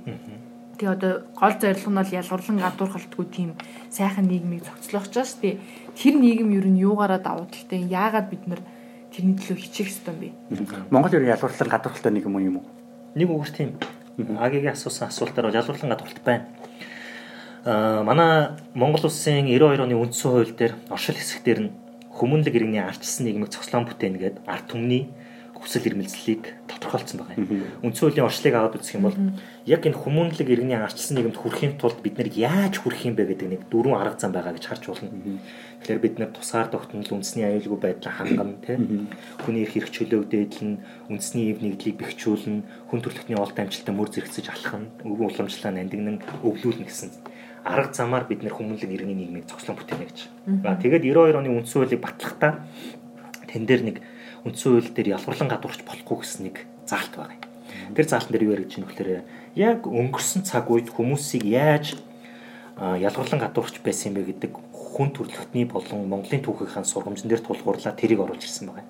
[0.80, 3.50] Тэгээ одоо гол зорилго нь бол ялгарлан гадуурхалтгүй тийм
[3.92, 5.60] сайхан нийгмийг зохицлох ч штэ.
[6.00, 8.64] Тэр нийгэм ер нь юугаараа давуу талтай яагаад бид нар
[9.12, 10.88] тэрний төлөө хичээх ёстой юм бэ?
[10.88, 12.68] Монгол ер нь ялгарлан гадуурхалтай нийгэм юм уу?
[13.12, 13.76] Нэг үгээр тийм.
[14.40, 16.48] Агийн асуусан асуултаар бол ялгарлан гадуурхалт байна.
[17.68, 21.76] Аа манай Монгол улсын 92 оны үндсэн хууль дээр оршил хэсгээр нь
[22.16, 25.12] хүмүүнлэг иргэний арчилсан нийгмийг цогцлон бүтээнэ гэдэг ард түмний
[25.60, 27.68] хүсэл эрмэлзлийг тодорхойлцсон байгаа юм.
[27.84, 29.18] Үндсэн хуулийн орчлыг аваад үзэх юм бол
[29.68, 33.48] яг энэ хүмүүнлэг иргэний арчилсан нийгэмд хүрэхийн тулд бид нэр яаж хүрэх юм бэ гэдэг
[33.52, 35.12] нэг дөрвөн арга зам байгаа гэж харж болно.
[35.84, 39.12] Тэгэхээр бид нэр тусгаар тогтнол үндэсний аюулгүй байдлаа хангана тийм
[39.44, 40.74] хүний эрх хэрэг чөлөө дээдлэн
[41.12, 46.18] үндэсний эв нэгдлийг бэхжүүлнэ хүн төрөлхтний олд амжилтаа мөр зэрэгцэж алхах нь өвгөн уламжлалаа нандинан
[46.44, 47.12] өвлүүлнэ гэсэн
[47.64, 50.20] арга замаар бид нэр хүмүүнлэг иргэний нийгмийг цогцлон бүтээнэ гэж.
[50.80, 52.64] Тэгээд 92 оны үндсэн хуулийг батлахдаа
[53.48, 53.98] тэн дээр нэг
[54.46, 57.36] үндсэн хууль дээр ялгарлан гадуурч болохгүй гэсэн нэг заалт байна.
[57.96, 59.24] Тэр заалтан дээр юу яригдж байна вөхлөөр
[59.56, 62.00] яг өнгөрсөн цаг үед хүмүүсийг яаж
[62.80, 68.24] ялгарлан гадуурч байсан юм бэ гэдэг хүн төрөлхтний болон Монголын түүхийн сургамжн дээр тулгуурлаа тэрийг
[68.24, 68.88] оруулж ирсэн байна.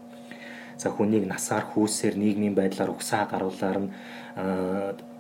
[0.78, 3.92] За хүнийг насаар хүүсээр нийгмийн байдлаар угсаа гаруулаар нь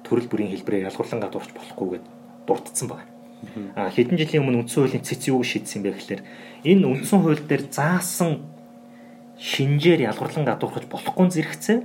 [0.05, 2.05] төрөл бүрийн хэлбэрээр ялгарлан гадуурч болохгүй гэд
[2.47, 3.09] дурдсан байна.
[3.75, 6.21] А хэдэн жилийн өмнө үндсэн хуулийн цэц юу шийдсэн бэ гэхээр
[6.63, 8.43] энэ үндсэн хууль дээр заасан
[9.39, 11.79] шинжээр ялгарлан гадуурхаж болохгүй зэрэгцээ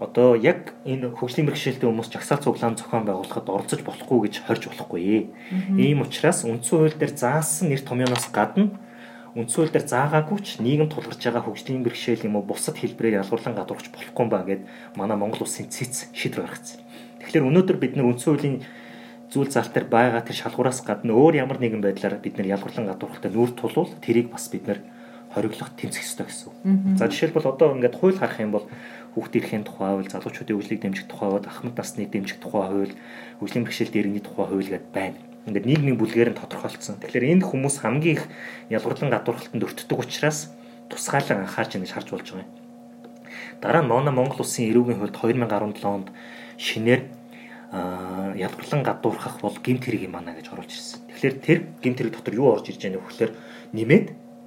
[0.00, 5.30] одоо яг энэ хөгжлийн бэрхшээлтэй хүмүүс жагсаал цуглаан зохион байгуулахад оролцож болохгүй гэж хорж болохгүй.
[5.78, 8.74] Ийм учраас үндсэн хууль дээр заасан нэр томьёоноос гадна
[9.38, 13.54] үндсэн хууль дээр заагаагүй ч нийгэм тулгарч байгаа хөгжлийн бэрхшээл юм уу бусад хэлбэрээр ялгарлан
[13.54, 14.62] гадуурхаж болохгүй ба гэд
[14.98, 16.82] манай Монгол улсын цэц шийдвэр гаргацсан.
[17.22, 18.56] Тэгэхээр өнөөдөр бид нар үндсэн хуулийн
[19.30, 23.30] зүйл зал дээр байгаа тэр шалгуураас гадна өөр ямар нэгэн байдлаар бид нар ялгарлан гадуурхалтай
[23.30, 24.80] нүүр тулвал тэрийг бас бид нар
[25.36, 26.56] хориглох тэмцэх ёстой гэсэн үг.
[26.96, 28.64] За жишээлбэл одоо ингээд хууль харах юм бол
[29.12, 32.94] хүүхд эрхийн тухай хууль, залуучуудын хөгжлийг дэмжих тухай хууль, ахмад насны дэмжих тухай хууль,
[33.44, 35.20] хөгжлийн бэрхшээл дээрний тухай хууль гэдээ байна.
[35.46, 36.98] ингээд нийгмийн бүлгээр нь тодорхойлцсон.
[36.98, 38.24] Тэгэхээр энэ хүмүүс хамгийн их
[38.66, 40.50] ялгарлан гадуурхалтанд өртдөг учраас
[40.90, 42.50] тусгаалan анхаарч ингэж харж болж байгаа юм.
[43.62, 46.10] Дараа нь Мона Монгол улсын эрүүгийн хуульд 2017 онд
[46.58, 47.02] шинээр
[48.34, 51.06] ялгарлан гадуурхах бол гимт хэрэг юм аа гэж оруулж ирсэн.
[51.14, 53.32] Тэгэхээр тэр гимт хэрэг дотор юу орж ирж байгааг нөхөөр
[53.70, 54.06] нэмээд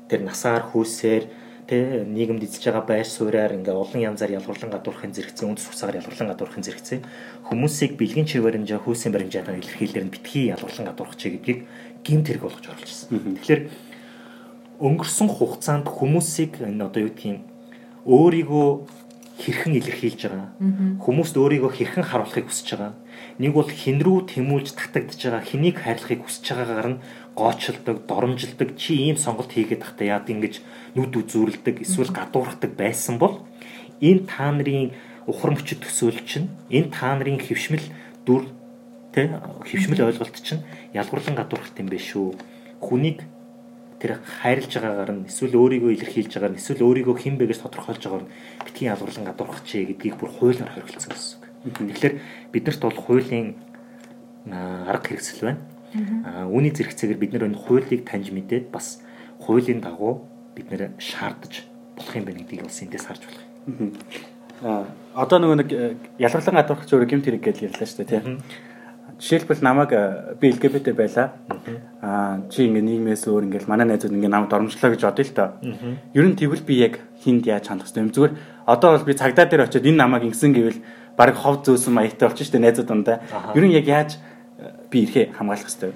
[0.10, 1.24] тэр насаар хүйсээр
[1.70, 6.34] тэ нийгэмд эзэж байгаа байр сууриар ингээ олон янзаар ялгарлан гадуурхын зэрэгцээ үнд цуцаар ялгарлан
[6.34, 7.00] гадуурхын зэрэгцээ
[7.46, 11.70] хүмүүсийг бэлгийн чиг баримжаа хүйсийн баримжаагаар илэрхийлэлээр нь битгий ялгарлан гадуурхах чиг гэдгийг
[12.02, 13.38] гимт хэрэг болгож оруулж ирсэн.
[13.38, 13.62] Тэгэхээр
[14.82, 17.46] өнгөрсөн хугацаанд хүмүүсийг энэ одоо юу гэдгийг
[18.10, 18.70] өөрийгөө
[19.40, 20.50] хэрхэн илэрхийлж байгаа.
[21.00, 22.94] Хүмүүст өөрийгөө хэрхэн харуулахыг хүсэж байгаа.
[23.40, 27.02] Нэг бол хин рүү тэмүүлж татагдж байгаа, хэнийг хайрлахыг хүсэж байгаагаар нь
[27.40, 30.60] гоочилдог, доромжилдог чи ийм сонголт хийгээд тахта яад ингэж
[30.96, 33.48] нүд үзүүрэлдэг эсвэл гадуурхдаг байсан бол
[34.04, 34.92] энэ та нарын
[35.24, 37.88] ухар мөчөд төсөөлөл чинь энэ та нарын хөвшмөл
[38.28, 38.44] дүр
[39.16, 39.32] тэ
[39.64, 42.36] хөвшмөл ойлголт чинь ялгуурлан гадуурхалт юм биш шүү.
[42.84, 43.24] Хүнийг
[44.00, 48.04] тэр хайрлж байгаагаар нь эсвэл өөрийгөө илэрхийлж байгаагаар нь эсвэл өөрийгөө хэн бэ гэж тодорхойлж
[48.04, 51.36] байгаагаар нь битгий ялгуурлан гадуурхах чи гэдгийг бүр хуулиар хоригдсон гэсэн
[51.68, 51.76] үг.
[51.84, 52.16] Тэгэхээр
[52.56, 53.48] биднэрт бол хуулийн
[54.48, 55.62] арга хэрэгсэл байна.
[55.96, 59.02] Аа үүний зэрэгцээгээр бид нэр энэ хуулийг таньж мэдээд бас
[59.42, 61.66] хуулийн дагуу бид нэр шаардаж
[61.98, 63.94] болох юм байна гэдгийг бас эндээс харж болох юм.
[64.62, 68.44] Аа одоо нөгөө нэг э, ялгарлан гадуурх зөв гэмт хэрэг гэж ярьлаа шүү дээ тийм.
[69.20, 71.34] Жишээлбэл намайг э, би LGBT байлаа.
[72.06, 75.50] Аа чи ингээ нийгмээс өөр ингээл манай найзууд ингээ намайг дормжлоо гэж бодъё л доо.
[76.14, 78.14] Ер нь тэгвэл би яг хинд яаж хандах вэ?
[78.14, 78.34] Зүгээр
[78.70, 80.80] одоо бол би цагдаа дээр очиод энэ намайг ингэсэн гэвэл
[81.18, 83.20] баг хов зөөсөн маягтай болчих шүү дээ найзууд дундаа.
[83.56, 84.20] Ер нь яг яаж
[84.90, 85.94] би ирэхээ хамгаалах хэрэгтэй.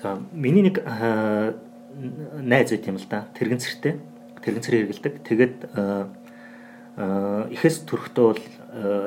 [0.00, 0.80] За миний нэг
[2.42, 3.28] найз байт юм л да.
[3.36, 4.00] Тэрэгцэртэй.
[4.44, 5.14] Тэрэгцэр хэрэгэлдэг.
[5.24, 5.56] Тэгээд
[6.96, 8.42] ихэс төрөхдөө бол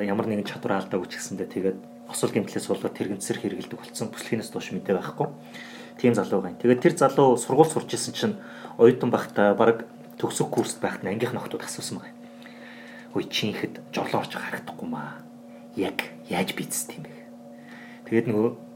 [0.01, 4.09] ямар нэгэн чадвар алдаагүй ч гэсэндээ тэгээд осол гэмтлээс болоод тэрэгцэр хэрэгэлдэг болсон.
[4.09, 5.27] Бүслэгнээс доош мэдээ байхгүй.
[6.01, 6.57] Тийм залуу гайн.
[6.57, 8.35] Тэгээд тэр залуу сургууль сурч исэн чинь
[8.77, 9.85] оюутан байхдаа баг
[10.17, 12.15] төгсөх курст байхад ангийнх нөхдүүд асуусан байгаа.
[13.13, 15.21] Хөөе чи ихэд жорлоо орж харагдахгүй маа.
[15.75, 17.13] Яг яаж бийцсэн юм бэ?
[18.09, 18.68] Тэгээд нөгөө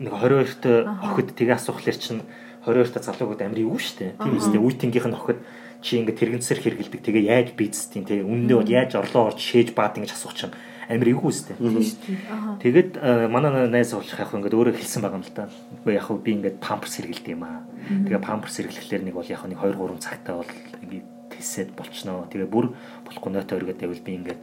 [0.00, 2.22] нэг 22-т охид тэгээ асуухлаар чинь
[2.66, 4.18] 22-та залуугууд амир юу штэ.
[4.18, 5.40] Тийм үстэй үйтингийнх нь охид
[5.80, 9.96] чи ингээд тэрэгцэр хэргэлдэг тэгээ яаж бийцтiin тэгээ үнэндээ бол яаж орлоо орж шээж баад
[9.96, 10.54] ингэж асуух чинь
[10.90, 11.56] амир эвгүй үстэй.
[12.60, 12.90] Тэгээд
[13.30, 15.48] манай найз болох яг ингээд өөрөө хэлсэн байгаа юм л та.
[15.82, 17.62] Үгүй яг би ингээд памперс хэргэлдэг юм аа.
[17.86, 22.26] Тэгээ памперс хэрглэхлээр нэг бол яг нэг 2 3 цагтаа бол ингээд тесэд болчихноо.
[22.30, 22.74] Тэгээ бүр
[23.06, 24.42] болохгүй нойтой өргөд байвал би ингээд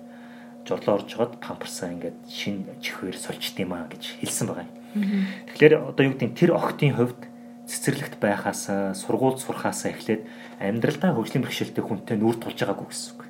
[0.67, 4.82] жорлоо орж жоод памперсаа ингээд шин чихээр сольчт юм аа гэж хэлсэн байгаа юм.
[4.93, 7.21] Тэгэхээр одоо юу гэдэг тэр охтын хувьд
[7.65, 10.27] цэцэрлэгт байхаас сургууль сурахаас эхлээд
[10.59, 13.21] амьдралдаа хөгжлийн бэрхшээлтэй хүнтэй нүүр тулж байгаагүй гэсэн үг.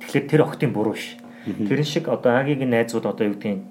[0.00, 1.20] Тэгэхээр тэр охтын буруу ш.
[1.44, 3.66] Тэрэн шиг одоо агийн найзууд одоо юу гэдгийг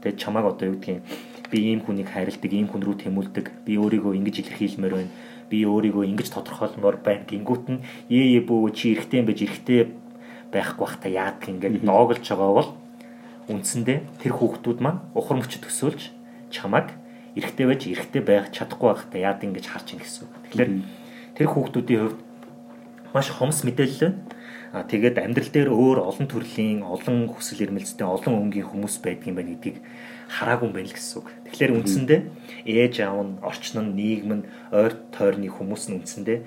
[0.00, 1.02] тэгээ чамааг одоо юу гэдгийг
[1.50, 5.12] би ийм хүнийг хайрладаг, ийм хүн рүү тэмүүлдэг, би өөрийгөө ингэж илэрхийлмээр байна.
[5.50, 7.28] Би өөрийгөө ингэж тодорхойлмоор байна.
[7.28, 9.80] Гингүүт нь ээ ээ бөө чи эрэхтэй юм байж эрэхтэй
[10.50, 12.70] байхгүй бахта яадаг ингээд доогөлж байгаа бол
[13.48, 16.02] үндсэндээ тэр хүүхдүүд маань мөчөд төсөөлж
[16.48, 16.94] чамаг
[17.34, 20.28] эрэхтэй байж эрэхтэй байх чадахгүй байхдаа яад ингэж харж ин гэсэн.
[20.48, 20.70] Тэгэхээр
[21.34, 22.20] тэр хүүхдүүдийн хувьд
[23.14, 24.14] маш хомс мэдээлэл.
[24.74, 29.38] А тэгээд амьдрал дээр өөр олон төрлийн олон хүсэл эрмэлзэлтэй олон өнгийн хүмүүс байдаг юм
[29.38, 29.78] байна гэдгийг
[30.26, 31.28] хараагүй юм байна л гэсэн үг.
[31.46, 32.20] Тэгэхээр үндсэндээ
[32.66, 36.38] ээж аав нь, орчин нь, нийгэм нь, ойр тойрны хүмүүс нь үндсэндээ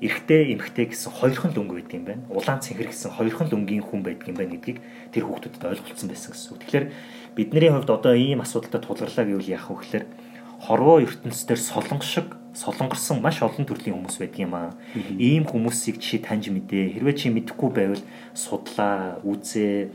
[0.00, 2.22] эрэгтэй эмэгтэй гэсэн хоёрхан л өнгө байдаг юм байна.
[2.28, 4.78] Улаан цэнхэр гэсэн хоёрхан л өнгийн хүн байдаг юм байна гэдгийг
[5.12, 6.60] тэр хүүхдүүдэд ойлголцсон байсан гэсэн үг.
[6.60, 6.86] Тэгэхээр
[7.32, 10.04] бидний хувьд одоо ийм асуудалтай тулгарлаа гэвэл яах вэ гэхээр
[10.60, 14.72] хорвоо ертөнцийн солонго шиг солонгорсон маш олон төрлийн хүмүүс байдаг юм аа.
[15.20, 16.96] Ийм хүмүүсийг чи таньж мэдээ.
[16.96, 19.92] Хэрвээ чи мэдэхгүй байвал судлаа, үзээ.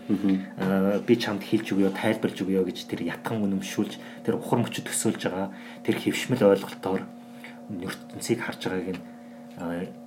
[1.01, 5.49] Би чамд хэлж өгөө, тайлбарлаж өгөө гэж тэр ятхан үнэмшүүлж, тэр ухар мөчөд төсөөлж байгаа
[5.81, 7.01] тэр хөвшмөл ойлголтоор
[7.81, 9.10] ертөнцийг харж байгааг нь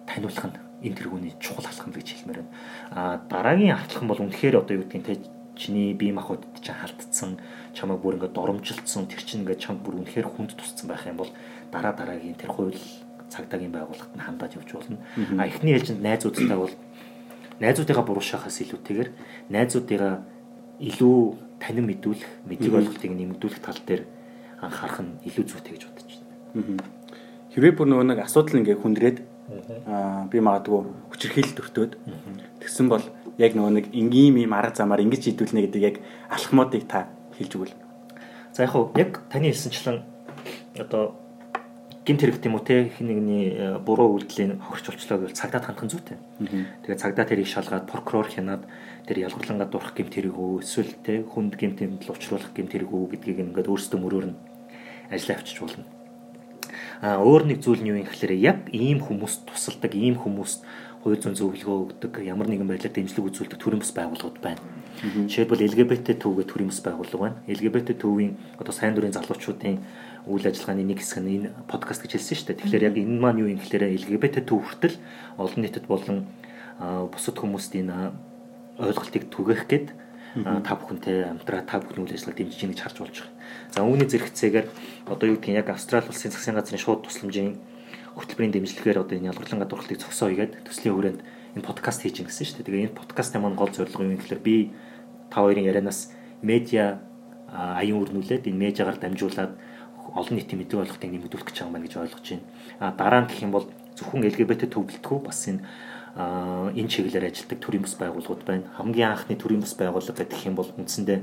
[0.07, 2.53] таниулах нь энэ тэргүүний чухал алхам гэж хэлмээр байна.
[2.91, 5.15] А дараагийн алхам бол үнэхээр одоо юу гэдгийг те
[5.57, 7.39] чиний бие махбод чинь халтцсан
[7.73, 11.31] чамайг бүр ингээд доромжилсан тэр чинь ингээд чамд бүр үнэхээр хүнд тусцсан байх юм бол
[11.71, 12.77] дараа дараагийн тэр хууль
[13.31, 14.99] цагдаагийн байгууллагад нь хандаад явж болно.
[15.39, 16.75] А эхний ээлжинд найзуудтай бол
[17.63, 19.11] найзуудыгаа буруушахаас илүүтэйгээр
[19.51, 20.15] найзуудыгаа
[20.83, 21.19] илүү
[21.63, 24.03] танин мэдүүлэх, мэдлэг ойлголтыг нэмэгдүүлэх тал дээр
[24.59, 26.11] анхаарах нь илүү зүйтэй гэж бодож
[26.55, 26.83] байна.
[27.55, 29.19] Хэрвээ бүр нөгөө нэг асуудал ингээ хүндрээд
[29.87, 30.81] аа би магадгүй
[31.13, 31.93] хүчирхийлэл төртөөд
[32.65, 33.05] тэгсэн бол
[33.37, 35.97] яг нөгөө нэг энгийн юм арга замаар ингэж шийдүүлнэ гэдэг яг
[36.33, 37.77] алхмуудыг та хэлж өгвөл.
[38.57, 40.01] За яг хуу яг таны хэлсэнчлэн
[40.81, 41.19] одоо
[42.05, 45.89] гинт хэрэг тийм үү те хин нэгний э, буруу үйлдэлийн хохирч болчлоо гэвэл цагдаад хандах
[45.89, 46.19] зүйтэй.
[46.85, 48.69] Тэгээ цагдаа тэрийг шалгаад прокурор хянаад
[49.09, 53.05] тэр ялгарлангаа дурах гэмт хэрэг үү эсвэл те хүнд гэмт хэмтэл учруулах гэмт хэрэг үү
[53.17, 54.37] гэдгийг ингээд өөрсдөө мөрөөр нь
[55.09, 55.85] ажиллаа авчиж болно.
[57.03, 60.63] Өөр нэг зүйл нь юу юм гэхээр яг ийм хүмүүст тусалдаг, ийм хүмүүст
[61.05, 64.63] хувь зүйн зөвлөгөө өгдөг, ямар нэгэн байдлаар дэмжлэг үзүүлдэг төрийн бас байгууллагууд байна.
[65.05, 67.37] Жишээлбэл LGBT төвгээ төрийн бас байгууллага байна.
[67.45, 69.85] LGBT төвийн одоо сайн дурын залуучуудын
[70.25, 72.61] үйл ажиллагааны нэг хэсэг нь энэ подкаст гэж хэлсэн шүү дээ.
[72.65, 74.97] Тэгэхээр яг энэ маань юу юм гэхээр LGBT төв хүртэл
[75.37, 76.25] олон нийтэд болон
[77.13, 78.17] бусад хүмүүст энэ
[78.81, 79.87] ойлголтыг түгээх гээд
[80.65, 83.35] та бүхэнтэй амтраа та бүхний үйл ажиллагааг дэмжиж ингэж харж болж байгаа.
[83.71, 84.67] За үүний зэрэгцээгээр
[85.07, 87.61] одоо юу гэдгийг яг Австрали улсын засгийн газрын шууд тусламжийн
[88.17, 91.21] хөтөлбөрийн дэмжлэгээр одоо энэ ялгарлан гадуурхалтыг зогсоо игээд төслийн хүрээнд
[91.59, 92.67] энэ подкаст хийж гисэн шүү дээ.
[92.67, 94.73] Тэгээ энэ подкастын маань гол зорилго юу юм гэхээр би
[95.29, 97.03] та хоёрын ярианаас медиа
[97.53, 99.53] аян өрнүүлээд энэ медиагаар дамжуулаад
[100.15, 102.47] олон нийтийн мэдээ ойлгохыг нэмэгдүүлэх гэж байгаа юм гэж ойлгож байна.
[102.79, 103.67] А дараа нь гэх юм бол
[103.99, 105.63] зөвхөн LGBT төвлөлтгүй бас энэ
[106.79, 108.71] энэ чиглэлээр ажилладаг төрийн бас байгууллагууд байна.
[108.79, 111.19] Хамгийн анхны төрийн бас байгууллага гэх юм бол үндсэндээ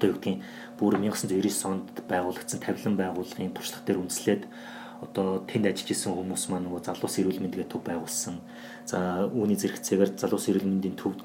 [0.00, 0.40] одоо юу гэдгийг
[0.80, 4.42] бүр 1999 онд байгуулагдсан тавилан байгууллагын туршлага дээр үндэслээд
[5.04, 8.40] одоо тэнд ажиллаж исэн хүмүүс маань нөгөө залуус эрүүл мэндийн төв байгуулсан.
[8.88, 11.20] За үүний зэрэгцээгээр залуус эрүүл мэндийн төв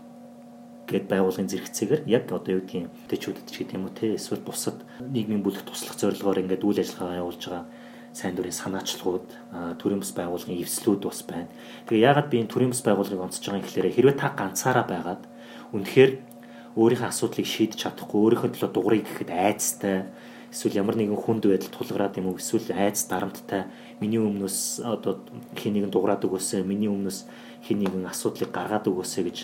[0.87, 4.79] гэд байгуулгын зэрэгцээгээр яг одоо юу гэдгийг төчүүдэд ч гэдэг юм уу те эсвэл бусад
[5.01, 7.65] нийгмийн бүлэг туслах зорилгоор ингээд үйл ажиллагаа явуулж байгаа
[8.15, 9.27] сайн дурын санаачлагууд
[9.81, 11.51] төрийн бас байгууллагын эвслүүд бас байна.
[11.89, 15.23] Тэгээ яагаад би энэ төрийн бас байгууллагыг онцож байгаа юм гэхээр хэрвээ та ганцаараа байгаад
[15.75, 16.11] үнэхээр
[16.75, 20.11] өөрийнхөө асуудлыг шийдэж чадахгүй өөрийнхөө төлөө дугрыг гэхэд айцтай
[20.51, 23.67] эсвэл ямар нэгэн хүнд байдал тулгараад юм уу эсвэл айц дарамттай
[23.99, 25.19] миний өмнөөс одоо
[25.55, 27.27] хин нэгэн дуграад өгөөсэй миний өмнөөс
[27.63, 29.37] хин нэгэн асуудлыг гаргаад өгөөсэй гэж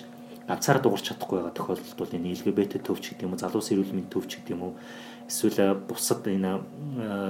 [0.48, 4.12] ганцаараа дуурч чадахгүй байгаа тохиолдолд бол энэ LGBT төвч гэдэг юм уу залуус эрүүл мэндийн
[4.12, 4.74] төвч гэдэг юм уу
[5.32, 6.60] эсвэл бусад энэ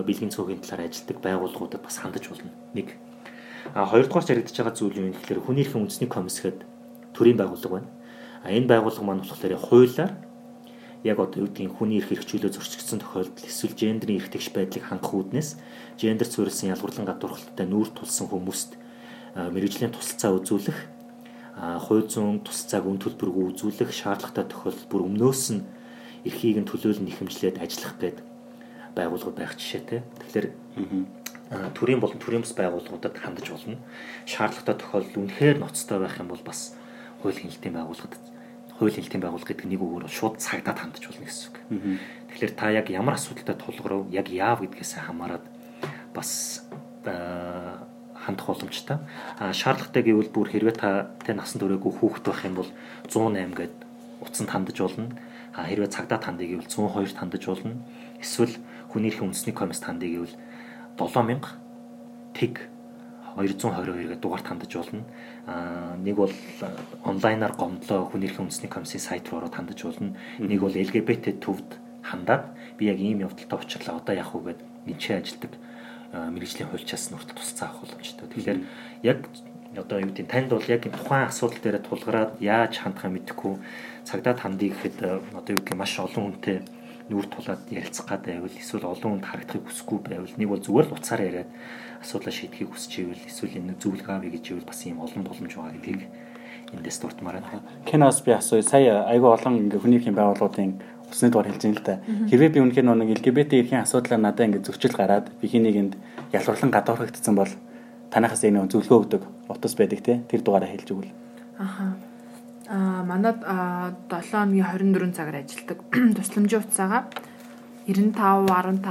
[0.06, 2.50] бэлгийн цooгийн талаар ажилладаг байгууллагуудад бас хандаж болно.
[2.74, 2.98] Нэг.
[3.78, 6.66] А хоёрдугаар зарагдаж байгаа зүйл юу юм гэхээр хүний эрхийн үндэсний комисс гэдэг
[7.14, 7.90] төрийн байгууллага байна.
[8.43, 10.12] А энэ байгууллага маань болохоор хуулиар
[11.04, 15.13] яг одоо юу гэдгийг хүний эрх хэрэгжүүлээ зөрчигдсөн тохиолдол эсвэл гендерийн эрх тэгш байдлыг хангах
[15.13, 15.58] үүднээс
[15.97, 18.77] гендер суурилсан ялгуурлан гадуурхалттай нүүр тулсан хүмүүст
[19.34, 20.80] мэрэгжлийн тусалцаа үзүүлэх
[21.58, 25.65] хууль зүйн тусцааг үн төлбөргүй үзүүлэх шаардлагатай тохиолдолд бүр өмнөөс нь
[26.25, 28.17] эрхийг нь төлөөлн нэхэмжлээд ажиллах гээд
[28.95, 30.01] байгууллагууд байх жишээтэй.
[30.21, 30.47] Тэгэхээр
[31.75, 33.77] төрийн болон төрийн бас байгууллагуудад хандаж болно.
[34.25, 36.75] Шаардлагатай тохиолдол үнэхээр ноцтой байх юм бол бас
[37.19, 38.31] хууль хяналтын байгууллагад
[38.82, 41.58] хууль хяналтын байгууллага гэдэг нэг үгээр шууд цагдаад хандаж болно гэсэн үг.
[42.34, 45.46] Тэгэхээр та яг ямар асуудалтай тулгарав, яг яав гэдгээс хамаарат
[46.17, 46.65] бас
[47.06, 48.98] хандах боломжтой.
[49.38, 52.70] А шаардлагатай гэвэл бүр хэрвээ та тэ насан туршаагүй хүүхэд байх юм бол
[53.06, 53.76] 108 гээд
[54.22, 55.13] утсанд хандаж болно.
[55.54, 57.78] А хэрвээ цагдаа тандыг гэвэл 102-т хандаж болно.
[58.17, 58.58] Эсвэл
[58.89, 60.36] хүний эрхийн үндэсний комисс тандыг гэвэл
[60.98, 61.46] 7000
[62.34, 62.65] тэг
[63.36, 65.04] 222 гээд дугаарт хандаж болно.
[65.48, 66.34] Аа нэг бол
[67.04, 70.15] онлайнаар гомдлоо хүний эрхийн үндэсний комиссийн сайт руу ороод хандаж болно.
[70.39, 71.70] Нэг бол LGBT төвд
[72.04, 75.54] хандаад би яг ийм явдалтай учрлаа одоо яах вэ гэд энэ чи ажилдаг
[76.12, 78.28] мэрэгжлийн хуульчаас нүртэл тусцаа авах боломжтой.
[78.28, 78.60] Тэгэхээр
[79.08, 79.20] яг
[79.78, 83.56] одоо юу гэдэг танд бол яг тухайн асуудал дээр тулгараад яаж хандхаа мэдэхгүй
[84.04, 84.98] цагдаа тандыг гэхэд
[85.32, 86.60] одоо юу гэдэг маш олон хүнтэй
[87.10, 90.96] нүүр тулаад ярилцах гад байвал эсвэл олон хүнд харагдахыг хүсэхгүй байвал нэг бол зүгээр л
[91.00, 91.50] уцаараа яриад
[92.02, 95.76] асуудлаа шийдэхийг хүсч ивэл эсвэл энэ зөвлөгөө авъя гэж ивэл бас ийм олон боломж байгаа
[95.78, 96.02] гэдгийг
[96.72, 97.62] эндээс дуртмаар байна.
[97.86, 98.64] Киноос би асууя.
[98.64, 100.80] Сая айгүй олон ингээ хүний эрхийн байгууллагуудын
[101.12, 101.96] усны дугаар хэлж байгаа л да.
[102.32, 105.94] Хэрвээ би үнэхээр нэг LGBT эрхийн асуудлаар надад ингээ зөрчил гараад би хэнийг энд
[106.32, 107.52] ялварлан гадуурхагдсан бол
[108.12, 111.12] танахаас энэ зөвлөгөө өгдөг утас байдаг те тэр дугаараа хэлж өгвөл.
[111.60, 112.11] Аха.
[112.69, 113.41] Аа манад
[114.10, 115.80] 7 өдрийн 24 цагаар ажилладаг
[116.17, 117.10] тусламжийн утсаага
[117.88, 118.86] 95 15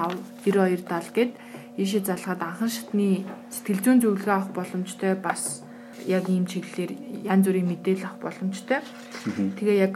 [0.45, 1.33] 92 70 гээд
[1.79, 5.63] ийшээ залгаад анхан шатны сэтгэл зүйн зөвлөгөө авах боломжтой бас
[6.07, 6.93] яг ийм чиглэлээр
[7.31, 8.81] янз бүрийн мэдээлэл авах боломжтой.
[9.57, 9.95] Тэгээ яг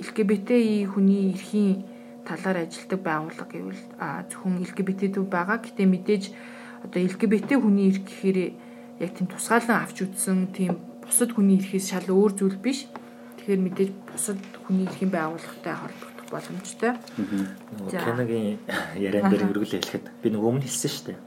[0.00, 1.84] LGBTI хүний эрхийн
[2.24, 3.82] талаар ажилладаг байгууллага гэвэл
[4.32, 5.60] зөвхөн LGBT төв байгаа.
[5.60, 6.24] Гэтэ мэдээж
[6.88, 8.38] одоо LGBT хүний эрх гэхээр
[9.04, 10.72] яг тийм тусгаалan авч үзсэн тийм
[11.06, 12.88] бусад хүний эрхээс шал өөр зүйл биш.
[13.38, 16.92] Тэгэхээр мэдээж бусад хүний эрхийн байгууллагатай холбогдох боломжтой.
[17.92, 18.58] Канагийн
[18.96, 21.20] яриан дээр өргөл хэлэхэд би нэг өмнө хэлсэн шүү дээ.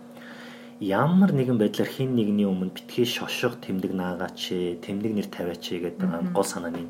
[0.77, 4.53] Ямар нэгэн байдлаар хин нэгний өмнө битгий шошго тэмдэг наагаач
[4.85, 6.85] тэмдэг нэр тавиач гэдэг гол санаа нь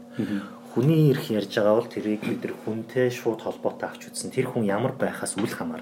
[0.75, 4.29] хүний ирэх ярьж байгаа бол тэрийг бид хүнтэй шууд холбоотой авч үзсэн.
[4.29, 5.81] Тэр хүн ямар байхаас үл хамаар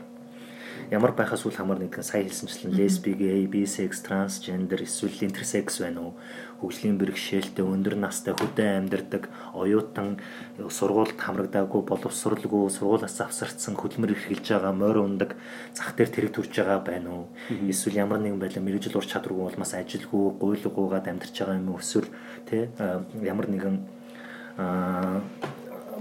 [0.92, 6.14] ямар байхаас үл хамаар нэгэн сая хэлсэнчлэн лесби, гей, бисекс, трансгендер эсвэл интерсекс байна уу?
[6.62, 10.18] Хөгжлийн бэрхшээлтэй өндөр настай хөдөө амьдардаг, оюутан
[10.58, 15.36] сургуульд хамрагдаагүй, боловсралгүй, сургуулиас авсарцсан хөдөлмөр эрхэлж байгаа, морь ундаг,
[15.76, 17.26] зах дээр тэрэг төрж байгаа байна уу?
[17.50, 21.84] Эсвэл ямар нэгэн байдлаар мэрэгжил ур чадваргүй улмаас ажилгүй, гуйлгуугаад амьдарч байгаа юм уу?
[21.84, 22.08] Эсвэл
[22.48, 22.72] тэ
[23.20, 23.76] ямар нэгэн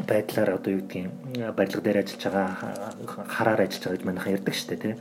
[0.08, 2.48] байдлаар одоо юу гэдгийг барилга дээр ажиллаж байгаа
[3.30, 4.94] хараар ажиллаж байгаа гэж манайхан ярьдаг шүү дээ тий.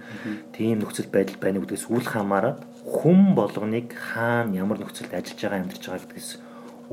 [0.53, 5.83] Тийм нөхцөл байдал байна гэдгээс үл хамааран хүн болгоныг хаана ямар нөхцөлд ажиллаж байгаа амьдарч
[5.87, 6.29] байгаа гэдгээс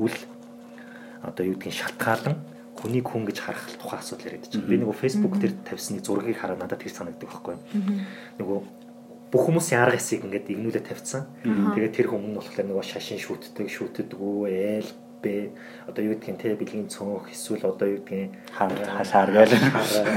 [0.01, 0.17] үл
[1.21, 2.35] одоо юу гэдгийг шалтгаалan
[2.81, 4.65] хүнийг хүн гэж харах тухай асуудал яриад чинь.
[4.65, 7.61] Би нөгөө Facebook дээр тавьсан нэг зургийг хараад надад тэр санагддаг байхгүй юу.
[8.41, 8.59] Нөгөө
[9.29, 11.29] бүх хүмүүсийн арга хэсийг ингээд игнүүлээ тавьсан.
[11.45, 14.89] Тэгээд тэр хүмүүс болохоор нөгөө шашин шүтдэг, шүтдэггүй, ээл
[15.23, 15.53] бэ
[15.87, 19.55] одоо юу гэдгийг те бэлгийн цонх эсвэл одоо юу гэдгийг хашаар гээл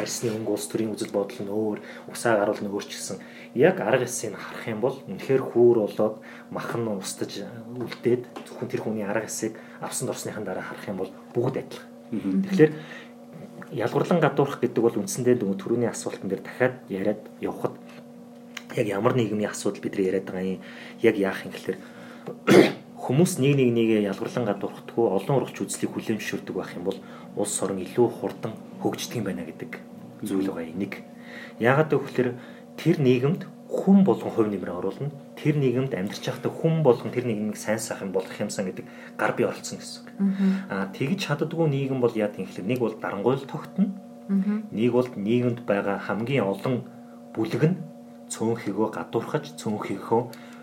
[0.00, 3.20] арсны өнгө улс төрийн үзэл бодол нь өөр усаа гаруул нь өөрчлөсөн
[3.54, 6.16] яг арга хэсийг харах юм бол үнэхээр хүүр болоод
[6.50, 7.46] махан нь устж
[7.78, 12.42] үлдээд зөвхөн тэр хүний арга хэсийг авсан дорсныхан дараа харах юм бол бүгд адилхан.
[12.50, 12.72] Тэгэхээр
[13.74, 17.74] ялгуурлан гадуурх гэдэг бол үндсэндээ нөгөө төрөний асуултан дээр дахиад яриад явхад
[18.74, 20.62] яг ямар нийгмийн асуудал бид нар яриад байгаа юм?
[21.02, 21.78] Яг яах юм гэхээр
[23.04, 26.98] хүмүүс нэг нэг нэгэ ялгарлан гадуурхдаггүй олон урагч үзлийг хүлээн зөвшөөрдөг байх юм бол
[27.36, 29.72] улс орон илүү хурдан хөгждөг юм байна гэдэг
[30.24, 31.04] зүйл байгаа нэг.
[31.60, 32.40] Яагаад гэвэл
[32.80, 35.12] тэр нийгэмд хүн болгон хувь нэмрээ оруулна.
[35.36, 38.88] Тэр нийгэмд амьдарч байхдаа хүн болгон тэр нийгмийг сайн сайхан болгох юмсан гэдэг
[39.20, 40.08] гар бие оролцсон гэсэн үг.
[40.72, 43.92] Аа тэгж чаддгүй нийгэм бол яа гэвэл нэг бол дарангуйл тогтно.
[44.72, 46.88] Нэг бол нийгэмд байгаа хамгийн олон
[47.36, 47.76] бүлэг нь
[48.32, 50.22] цөөнхийгөө гадуурхаж цөөнхийгөө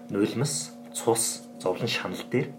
[0.10, 2.50] нулимс цус зовлон шанал дээр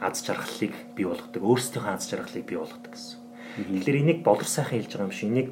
[0.00, 3.18] аз жаргалыг бий болгодог, өөрсдийнхөө аз жаргалыг бий болгодог гэсэн.
[3.58, 5.48] Тэгэхээр энийг болор сайхан хэлж байгаа юм шиг энийг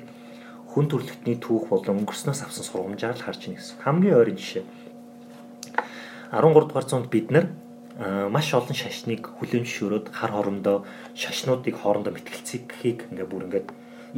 [0.70, 3.82] хүн төрөлхтний түүх болон өнгөрснөөс авсан сургамжаар л харж байна гэсэн.
[3.82, 4.64] Хамгийн ойрын жишээ.
[6.30, 7.50] 13 дугаар зуунд бид нар
[8.28, 10.84] маш олон шашныг хүлээн зөвшөөрөөд хар хорондоо
[11.16, 13.68] шашнуудыг хоорондоо мэтгэлцэхийг ингээ бүр ингээд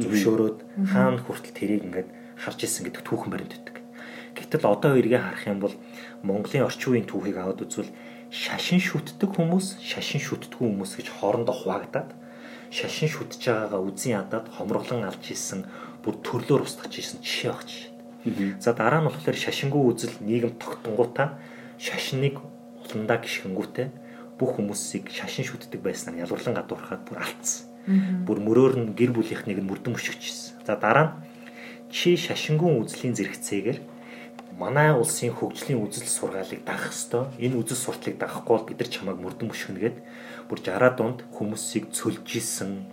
[0.03, 0.57] зөвшөөрөөд
[0.91, 3.77] хаана хүртэл тэрийг ингээд харж исэн гэдэг түүхэн баримт өгдөг.
[4.35, 5.75] Гэтэл одоо эргээ харах юм бол
[6.27, 7.91] Монголын орчин үеийн түүхийг аваад үзвэл
[8.29, 12.13] шашин шүтдэг хүмүүс, шашин шүтдэггүй хүмүүс гэж хоорондоо хуваагдаад
[12.69, 15.65] шашин шүтж байгаагаа үзэн ядаад хомроглон алж исэн,
[16.05, 17.89] бүр төрлөөр устгаж исэн жишээ багч.
[18.61, 21.41] За дараа нь болохоор шашингүй үзэл нийгэм тогтонгуудаа
[21.81, 22.37] шашиныг
[22.85, 23.87] уландаа гიშгэнгүүтээ
[24.37, 27.65] бүх хүмүүсийг шашин шүтдэг байснаар ялварлан гадуурхаад бүр алдсан.
[28.29, 30.61] Бүр мөрөөр нь гэр бүлийнхнийг нь мөрдөн мөшгөжсэн.
[30.67, 31.13] За дараа нь
[31.89, 33.79] чи шашингүй үзлийн зэрэгцээгээр
[34.59, 37.31] манай улсын хөгжлийн үзэл сургаалыг дагах ёстой.
[37.39, 39.97] Энэ үзэл сурталыг дагахгүй бол бид нар чамайг мөрдөн мөшгөнгээд
[40.51, 42.83] бүр 60 донд хүмүүсийг цөлж исэн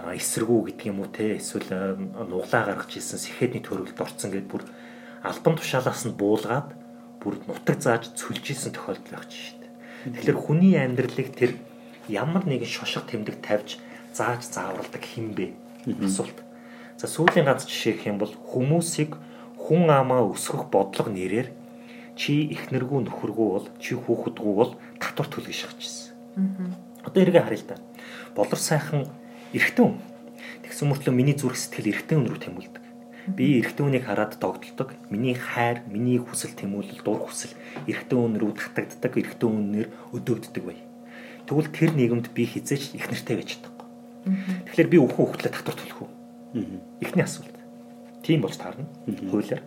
[0.00, 4.64] эсэргүү гэдэг юм уу те эсвэл нуглаа гаргаж исэн сэхэдний төрөлд орцсон гэдээ бүр
[5.22, 6.72] албан тушаалаас нь буулгаад
[7.20, 9.72] бүр нутаг зааж цөлж исэн тохиолдол байх шүү дээ.
[10.24, 11.52] Тэгэхээр хүний амьдралыг тэр
[12.08, 13.76] ямар нэгэн шошго тэмдэг тавьж
[14.16, 15.52] зааж зааварладаг хин бэ?
[16.00, 16.40] Асуулт.
[16.96, 19.20] За сүүлийн ганц жишээ гэх юм бол хүмүүсийг
[19.64, 21.48] хүн амаа өсгөх бодлого нэрээр
[22.20, 26.12] чи ихнэргүй нөхөргүй бол чи хүүхэдгүй бол татвар төлгөж шахажсэн.
[27.00, 27.76] Одоо эргээ харъя л да.
[28.36, 29.08] Болор сайхан
[29.56, 30.00] эрэгтэн хүн.
[30.68, 32.84] Тэгсэн мөртлөө миний зүрх сэтгэл эрэгтэн хүн рүү тэмүүлдэг.
[33.32, 34.92] Би эрэгтэн хүнийг хараад догдолдог.
[35.08, 37.56] Миний хайр, миний хүсэл тэмүүлэл, дур хүсэл
[37.88, 40.78] эрэгтэн хүн рүү татагддаг, эрэгтэн хүнээр өдөөгддөг бай.
[41.48, 43.88] Тэгвэл тэр нийгэмд би хизээч их нэртэй байж чадахгүй.
[44.68, 46.10] Тэгэхээр би өвхөн хөвтлээ татвар төлөх үү?
[47.00, 47.53] Эхний асуулт.
[48.24, 48.88] Тийм болж таарна.
[49.04, 49.60] Хуулиар.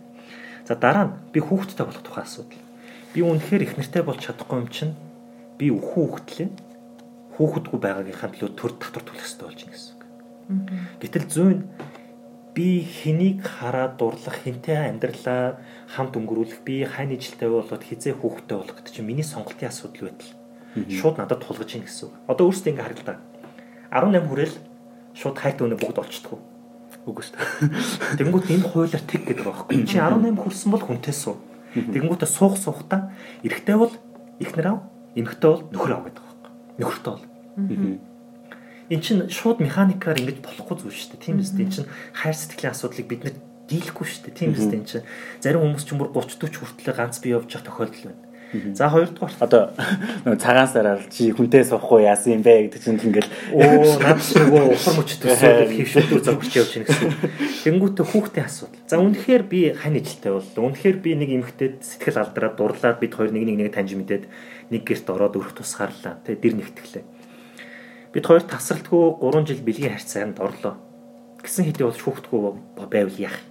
[0.65, 2.59] За дараа нь би хүүхэдтэй болох тухай асуудал.
[3.13, 4.97] Би үнэхээр их нэртэй болж чадахгүй юм чинь
[5.61, 6.49] би өвхөн хүүхдлээ
[7.37, 10.03] хүүхэдгүй байгаагийнхаа төлөө төр татвар төлөх хэрэгтэй болж байна гэсэн үг.
[11.05, 11.59] Гэтэл зүүн
[12.57, 15.61] би хэнийг хараад дурлах, хинтээ амьдралаа
[15.93, 20.33] хамт өнгөрүүлэх, би хайны жилтэй болоод хизээ хүүхэдтэй болох гэдэг чинь миний сонголтын асуудал байтал.
[20.89, 22.13] Шууд надад тулгаж ийн гэсэн үг.
[22.25, 23.21] Одоо өөрсдөө ингэ да.
[23.93, 24.55] 18 хүрээл
[25.13, 26.56] шууд хайртай өнө бүгд олчдгоо
[27.07, 28.19] Үгүй шүү дээ.
[28.19, 29.87] Тэнгүүт энэ хуулиар тэг гэдэг байхгүй.
[29.87, 31.39] Чи 18 хүрсэн бол хүнтэй суу.
[31.75, 33.11] Тэнгүүтээ суух суухтаа
[33.43, 33.93] эрэгтэй бол
[34.39, 34.79] ихнэр ав,
[35.15, 36.51] эмэгтэй бол нөхөр ав гэдэг байхгүй.
[36.79, 37.25] Нөхөртэй бол.
[38.87, 41.25] Эн чин шууд механикаар ингэж болохгүй зүйл шүү дээ.
[41.27, 41.67] Тийм биз дээ.
[41.67, 43.35] Эн чин хайр сэтгэлийн асуудлыг бид нэр
[43.67, 44.39] дийлэхгүй шүү дээ.
[44.39, 44.79] Тийм биз дээ.
[44.79, 45.03] Эн чин
[45.43, 48.26] зарим хүмүүс ч бүр 30 40 хүртэл ганц бие явж явах тохиолдол байна.
[48.73, 49.63] За хоёрдугаар одоо
[50.39, 54.95] цагаан сараар чи хүнтэй суухгүй яасан юм бэ гэдэг чинь ингээл оо наад нөгөө ухар
[54.95, 57.11] мөчт төсөөлөл хөвшөлтөөр загварч явж байна гэсэн.
[57.67, 58.87] Тэнгүүтээ хүүхдийн асуудал.
[58.87, 63.31] За үнэхээр би хань ижилтэй бол үнэхээр би нэг эмэгтэйд сэтгэл алдраад дурлаад бид хоёр
[63.35, 64.23] нэг нэг нэг таньж мэдээд
[64.71, 66.23] нэг гэрт ороод өрх тусгаарлаа.
[66.23, 67.03] Тэ дэр нэгтгэлээ.
[68.15, 70.79] Бид хоёр тасралтгүй 3 жил бэлгийн харьцаанд орлоо.
[71.43, 72.39] Гэсэн хэдий бол хүүхдгүй
[72.87, 73.43] байвал яах.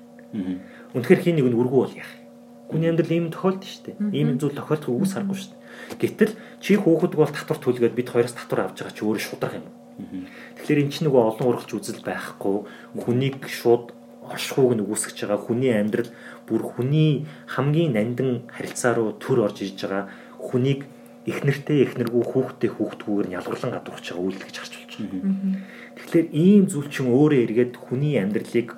[0.97, 2.26] Үнэхээр хин нэг нь үргүү бол яах
[2.67, 3.97] Хүний амьдрал ийм тохиолдсон шүү дээ.
[4.17, 5.65] Ийм зүйл тохиолдох үгүйс харахгүй шүү дээ.
[6.01, 9.67] Гэтэл чи хүүхэд бол татвар төлгээд бид хоёроос татвар авч байгаа чи өөрөө шудрах юм.
[9.97, 12.57] Тэгэхээр эн чинь нөгөө олон урагч үзэл байхгүй
[13.01, 13.97] хүнийг шууд
[14.27, 16.11] оршихууг нь үгүйсгэж байгаа хүний амьдрал
[16.45, 20.85] бүр хүний хамгийн нандин харилцаа руу төр орж иж байгаа хүнийг
[21.27, 25.63] их нэртэй их нэргүй хүүхдтэй хүүхдгүүгээр нь ялгарлан гадуурч байгаа үйлдэл гэж харж болж байна.
[25.97, 28.69] Тэгэхээр ийм зүйл чинь өөрөө эргээд хүний амьдралыг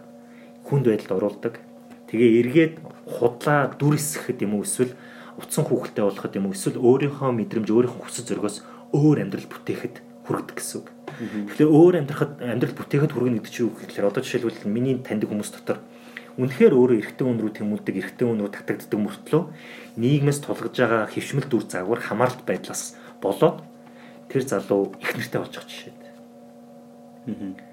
[0.64, 1.55] хүнд байдалд оруулдаг.
[2.09, 4.97] Тэгээ эргээд худлаа дүр эсгэхэд юм уу эсвэл
[5.37, 8.65] утсан хүүхэлтэй болоход юм уу эсвэл өөрийнхөө мэдрэмж өөрийнхөө хүсэл зоригоос
[8.97, 10.89] өөр амьдрал бүтээхэд хүргэдэг гэсэн үг.
[11.53, 15.53] Тэгэхээр өөр амьдрахад амьдрал бүтээхэд хүргэнэ гэдэг чинь юу гэхээр одоо жишээлбэл миний таньдаг хүмүүс
[15.53, 15.85] дотор
[16.41, 19.43] үнэхээр өөрөө эрэгтэй хүн рүү тэмүүлдэг эрэгтэй хүн рүү татагддаг мөртлөө
[20.01, 23.61] нийгмээс тулгаж байгаа хөвшмөл дүр загвар хамааралт байдлаас болоод
[24.33, 27.68] тэр залуу их нэртэй болж байгаа жишээ.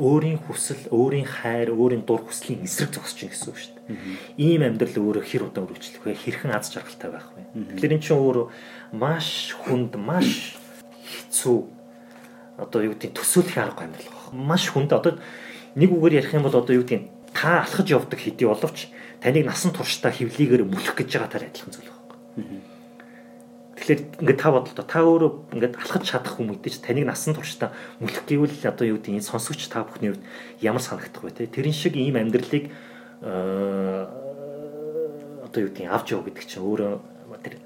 [0.00, 3.96] Өөрийн хүсэл, өөрийн хайр, өөрийн дур хүслийн эсрэг зогсож чинь гэсэн үг шүү дээ.
[4.40, 6.16] Ийм амьдрал өөрөө хэр удаан үргэлжлэх вэ?
[6.16, 7.44] Хэрхэн аз жаргалтай байх вэ?
[7.76, 8.46] Тэгэхээр эн чинь өөрөө
[8.96, 10.56] маш хүнд, маш
[11.04, 11.58] хэцүү
[12.56, 14.24] одоо юу гэдэг төсөөлөх аргагүй амьдрал баг.
[14.32, 15.12] Маш хүнд одоо
[15.76, 18.88] нэг үгээр ярих юм бол одоо юу гэдэг та алхаж явдаг хэдий боловч
[19.20, 22.71] таныг насан туршдаа хөвлийгээр мөлөх гэж байгаа таар адилхан зүйл байна.
[23.82, 28.22] Тэгэхээр ингээд та бодлоо та өөрөө ингээд алхаж чадах хүн мэдээж таныг насан туршдаа мүлэх
[28.30, 30.22] гэвэл одоо юу гэдэг энэ сонсогч та бүхний хувьд
[30.62, 32.70] ямар санагдах вэ те тэрэн шиг ийм амьдралыг
[33.26, 34.06] одоо
[35.66, 36.94] юу гэдэг авч яв гэдэг чинь өөрөө
[37.42, 37.58] тэр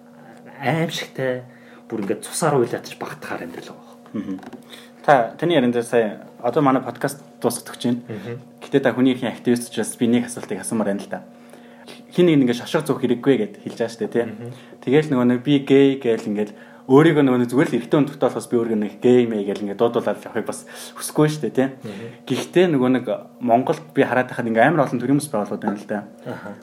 [0.57, 1.45] аимшигтай
[1.85, 4.41] бүр ингээд цусаар уйлаатж багтахаар амьдрал байгаа.
[5.05, 8.41] Та таны яриан дээр сая одоо манай подкаст дуусгах гэж байна.
[8.65, 11.29] Гэтэ та хүний ихийн активист учраас би нэг асуултыг асуумаар байна л да
[12.17, 14.25] хин нэг ингээ шошго зүүх хэрэггүй гэд хэлж байгаа дээ тий.
[14.81, 16.57] Тэгээл нөгөө нэг би гей гээл ингээл
[16.87, 20.23] өөрийгөө нөгөө зүгээр л эртөө өндөртэй болохоос би өөрийгөө нэг гей мэй гээл ингээ дуудуулаад
[20.23, 20.65] явахыг бас
[20.97, 21.69] хүсэхгүй дээ тий.
[22.25, 23.05] Гэхдээ нөгөө нэг
[23.43, 26.01] Монголд би хараад байхад ингээ амар олон төрлийн хүмүүс байгууллагууд байна л да.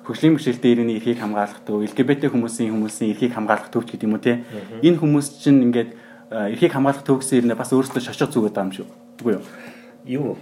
[0.08, 4.24] Хөгжлийн бэрхшээлтэй иргэний эрхийг хамгаалах төв, LGBT хүмүүсийн хүмүүсийн эрхийг хамгаалах төвч гэдэг юм уу
[4.24, 4.42] тий.
[4.80, 5.92] Энэ хүмүүс чинь ингээд
[6.32, 8.88] эрхийг хамгаалах төвгсөн ирнэ бас өөрсдөө шошго зүгээд байгаа юм шүү.
[9.20, 9.44] Үгүй юу?
[10.08, 10.40] Юу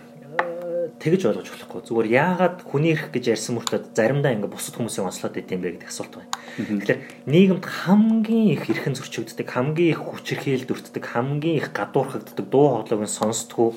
[1.02, 1.82] тэгж ойлгож болохгүй.
[1.82, 5.82] Зүгээр яагаад хүний эрх гэж ярьсан мөртөө заримдаа ингээ бусад хүмүүсийн онцлоод байт юм бэ
[5.82, 6.30] гэдэг асуулт байна.
[6.62, 13.02] Тэгэхээр нийгэмд хамгийн их эрхэн зөрчигддөг, хамгийн их хүчирхийлд өртдөг, хамгийн их гадуурхагддаг дуу хоолойг
[13.02, 13.74] нь сонсдгоо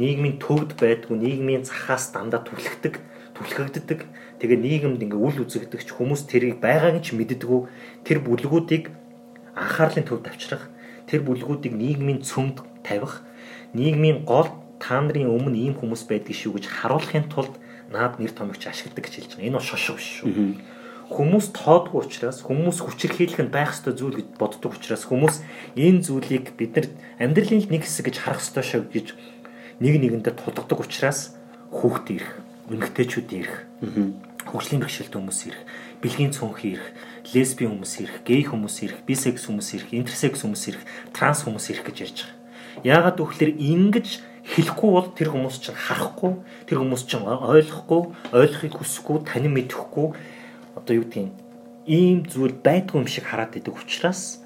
[0.00, 2.96] нийгмийн төвд байдгүй, нийгмийн цахаас дандаа түлхдэг,
[3.36, 4.08] түлхэгддэг.
[4.40, 7.68] Тэгээ нийгэмд ингээ үл үзэгдэгч хүмүүс тэрийг байгааг ч мэддэггүй.
[8.08, 8.88] Тэр бүлгүүдийг
[9.52, 10.72] анхаарлын төвд авчрах,
[11.04, 13.20] тэр бүлгүүдийг нийгмийн цөмд тавих,
[13.76, 14.48] нийгмийн гол
[14.82, 17.54] та нарын өмнө ийм хүмүүс байдгийг шүү гэж харуулахын тулд
[17.94, 19.46] наад нэр томьёогч ашигладаг гэж хэлж байгаа.
[19.46, 20.58] Энэ бол шошго шүү.
[21.12, 25.44] Хүмүүс тоодгүй учраас хүмүүс хүчирхийлэх нь байх ёстой зүйл гэж боддог учраас хүмүүс
[25.76, 26.86] энэ зүйлийг бид нар
[27.20, 29.06] амьдралын нэг хэсэг гэж харах ёстой шүү гэж
[29.84, 31.36] нэг нэгэндээ тулгадаг учраас
[31.68, 32.32] хүүхд ирэх,
[32.72, 33.56] эмэгтэйчүүд ирэх,
[34.48, 35.62] хөгжлийн бэрхшээлтэй хүмүүс ирэх,
[36.00, 36.86] бэлгийн цонх ирэх,
[37.28, 41.84] лесбийн хүмүүс ирэх, гей хүмүүс ирэх, бисекс хүмүүс ирэх, интерсекс хүмүүс ирэх, транс хүмүүс ирэх
[41.92, 42.40] гэж ярьж байгаа.
[42.88, 44.08] Яагаад гэвэл ингэж
[44.42, 46.32] хэлэхгүй бол тэр хүмүүс чинь харахгүй,
[46.66, 48.02] тэр хүмүүс чинь ойлгохгүй,
[48.34, 50.06] ойлгохыг хүсэхгүй, танин мэдэхгүй
[50.74, 51.30] одоо юу гэдгийг
[51.86, 54.42] ийм зүйл байдгүй юм шиг хараад идэг учраас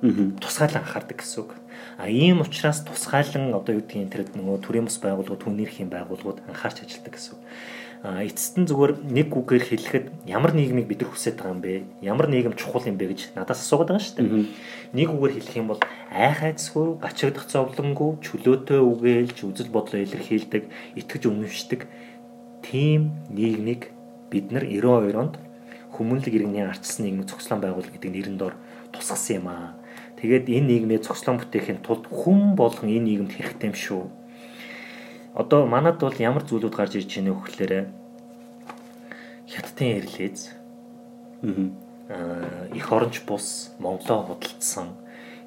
[0.00, 1.52] тусгайлан анхаардаг гэсэн үг.
[1.96, 6.44] А ийм учраас тусгайлан одоо юу гэдгийг тэр нөгөө төрийн бас байгууллагууд, хүн нэрхийн байгууллагууд
[6.48, 7.42] анхаарч ажилладаг гэсэн үг
[8.04, 12.04] эцэст нь зүгээр нэг үгээр хэлэхэд ямар нийгмийг бид нар хүсэж байгаа юм бэ?
[12.04, 14.44] Ямар нийгэм чухал юм бэ гэж надаас асуугаад байгаа шүү дээ.
[14.92, 15.80] Нэг үгээр хэлэх юм бол
[16.12, 20.68] айхайцгүй, гачигдах зовлонгүй, чөлөөтэй үгээлж үзэл бодлоо илэрхийлдэг,
[21.00, 21.80] итгэж үнэмшдэг
[22.60, 23.88] тийм нийгмийг
[24.28, 25.34] бид нар 92 онд
[25.96, 28.52] хүмүүнлэг иргэний ардчсан нийгмийн цогцлон байгуулалт гэдэг нэрэн дор
[28.92, 29.80] тусгасан юм аа.
[30.20, 34.04] Тэгээд энэ нийгмээ цогцлон бүтээхийн тулд хүн болгон энэ нийгэмд хэрэгтэй юм шүү
[35.34, 37.72] одоо манад бол ямар зүйлүүд гарч ирж байна вэ гэхээр
[39.50, 40.40] хятадын эрлээз
[42.08, 44.94] аа их оронч бус Монголоо худалдсан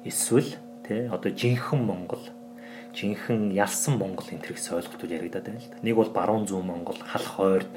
[0.04, 2.24] эсвэл тий одоо жинхэнэ Монгол
[2.98, 5.78] жинхэнэ ялсан Монгол энэ төрөйс ойлголтууд яригадаад байна л да.
[5.82, 7.72] Нэг бол баруун зүүн Монгол, халах хойрд,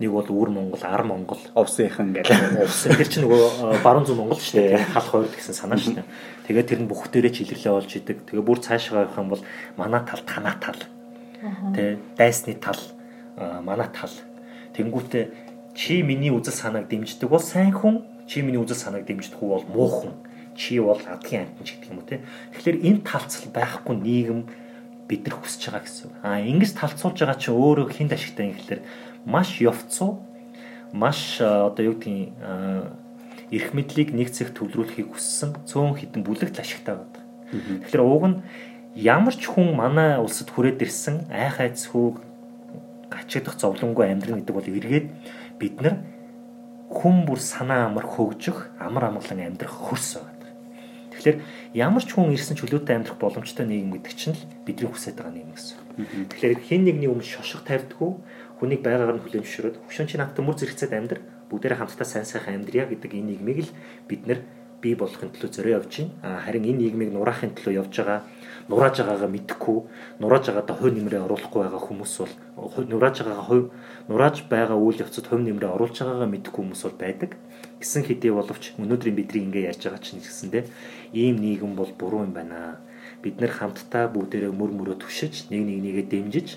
[0.00, 2.64] нэг бол өвөр Монгол, ар Монгол, овсынхан гэдэг.
[2.64, 4.88] Овсын тэр чинь нөгөө баруун зүүн Монгол шүү дээ.
[4.94, 6.08] Халах хойрд гэсэн санаа шүү дээ.
[6.48, 8.18] Тэгээд тэр нь бүх дээрээ чилэглээ болж идэг.
[8.24, 9.42] Тэгээ бүр цаашгаа явах юм бол
[9.76, 10.80] манай тал танаа тал
[11.74, 12.80] Тэ дайсны тал
[13.36, 14.12] манай тал.
[14.72, 15.24] Тэнгүүтээ
[15.74, 19.88] чи миний үзэл санааг дэмждэг бол сайн хүн, чи миний үзэл санааг дэмждэггүй бол муу
[19.90, 20.12] хүн.
[20.56, 22.22] Чи бол адгийн амтан гэдэг юм уу те.
[22.54, 24.40] Тэгэхээр энэ талцал байхгүй нийгэм
[25.08, 26.10] бид нар хүсэж байгаа гэсэн.
[26.22, 28.82] А ингэж талцуулж байгаа чи өөрөө хинд ашигтай юм гэхэлэр
[29.26, 30.22] маш явцуу
[30.94, 32.32] маш одоо юу гэдгийг
[33.50, 37.22] эрх мэдлийг нэг зэрэг төвлөрүүлэхийг хүссэн цөөн хідэн бүлэгт ашигтай байдаг.
[37.50, 38.36] Тэгэхээр ууг нь
[38.94, 42.22] ямар ч хүн манай улсад хүрээд ирсэн айх айцхүүг
[43.10, 45.06] гачигдах зовлонгүй амьдрын гэдэг бол эргээд
[45.58, 45.98] бид нар
[46.90, 50.34] хүн бүр санаа амар хөгжих амар амгалан амьдрах хөрс байгаа.
[51.10, 51.38] Тэгэхээр
[51.74, 55.54] ямар ч хүн ирсэн чөлөөтэй амьдрах боломжтой нийгэм гэдэг чинь л бидний хүсэж байгаа нийгэм
[55.54, 55.78] гэсэн.
[56.30, 58.10] Тэгэхээр хэн нэгний өмнө шошго тавьдгүй
[58.58, 61.18] хүнийг байгаагаар нь хүлээн зөвшөөрөд хөшөөн чи надад мөр зэрэгцээд амьдр
[61.50, 63.74] бүгдээрээ хамтдаа сайн сайхан амьдрья гэдэг энэ нийгмийг л
[64.10, 64.40] бид нар
[64.82, 66.42] бий болохын төлөө зөрөө явж байна.
[66.44, 68.20] Харин энэ нийгмийг нураахын төлөө явж байгаа
[68.68, 69.78] нурааж байгаагаа мэдэхгүй,
[70.20, 72.34] нурааж байгаадаа хувь нэмрээ оруулахгүй байгаа хүмүүс бол
[72.88, 73.66] нурааж байгаагаа хувь
[74.08, 77.30] нурааж байгаа үйл явцад хувь нэмрээ оруулж байгаагаа мэдэхгүй хүмүүс бол байдаг.
[77.80, 80.64] Гэсэн хэдий боловч өнөөдрийн бидний ингэ ярьж байгаа чинь гэсэндээ
[81.12, 82.80] ийм нийгэм бол буруу юм байна.
[83.20, 86.48] Бид нэр хамтдаа бүгдээрээ мөр мөрөө түшиж, нэг нэг нэгээ дэмжиж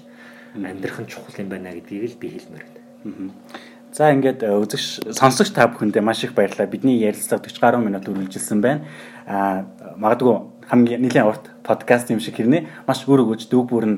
[0.55, 3.43] амьдрах нь чухал юм байна гэдгийг л би хэлмээр байна.
[3.91, 6.67] За ингээд э, үзэгч сонсогч та бүхэндээ маш их баярлалаа.
[6.67, 8.85] Бидний ярилцлага 40 гаруй минут үргэлжилсэн байна.
[9.25, 9.65] Аа
[9.97, 13.97] магадгүй хамгийн нэлээд урт подкаст юм шиг хэрнээ маш өөр өгөөж дүүг бүр нь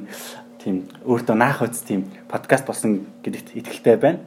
[0.61, 4.22] тийм өөртөө наах үз тийм подкаст болсон гэдэгт итгэлтэй байна.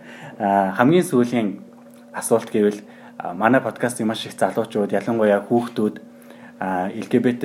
[0.76, 1.62] Хамгийн сүүлийн
[2.10, 2.82] асуулт гэвэл
[3.34, 6.00] манай подкастыг маш их залуучууд ялангуяа хүүхдүүд
[6.98, 7.44] LGBT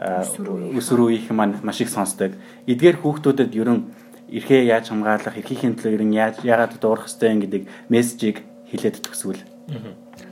[0.00, 2.34] өсвөр үеийнхэн маань маш их сонсдог.
[2.66, 3.92] Эдгээр хүүхдүүдэд ерөн
[4.32, 8.36] эрхээ яаж хамгаалах, эрхийн төлөө ер нь яаж яагаад дуурах хэрэгтэй гэдэг мессежийг
[8.70, 9.42] хэлээд төгсвөл.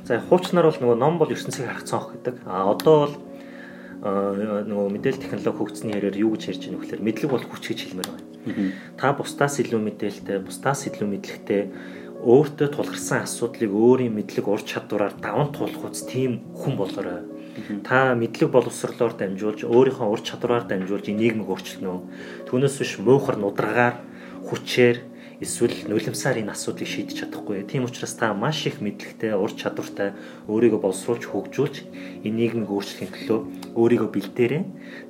[0.06, 2.46] За хуучнаар бол нөгөө ном бол ертөнцийг харах цонх гэдэг.
[2.46, 3.14] А одоо бол
[4.02, 8.10] нөгөө мэдээлэл технологи хөгжсөний хэрээр юу гэж ярьж байгаа нөхлөөр мэдлэг бол хүч гэж хэлмээр
[8.14, 8.26] байна.
[8.94, 11.62] Та бусдаас илүү мэдээлэлтэй, бусдаас илүү мэдлэгтэй
[12.22, 17.26] өөртөө тулгарсан асуудлыг өөрийн мэдлэг ур чадвараар даван туулах үз тийм хүн болоорой
[17.82, 22.46] Та мэдлэг боловсрлоор дамжуулж өөрийнхөө ур чадвараар дамжуулж нийгмийг өөрчилнө.
[22.46, 23.98] Түүнээс биш муухар нудраагаар
[24.46, 25.02] хүчээр
[25.38, 27.62] эсвэл нулимсаар энэ асуудлыг шийдэж чадахгүй.
[27.62, 30.18] Тийм учраас та маш их мэдлэгтэй, ур чадвартай
[30.50, 31.76] өөрийгөө боловсруулж хөгжүүлж
[32.26, 33.38] энэ нийгмийг өөрчлөхийн төлөө
[33.78, 34.62] өөрийгөө бэлдээрэй.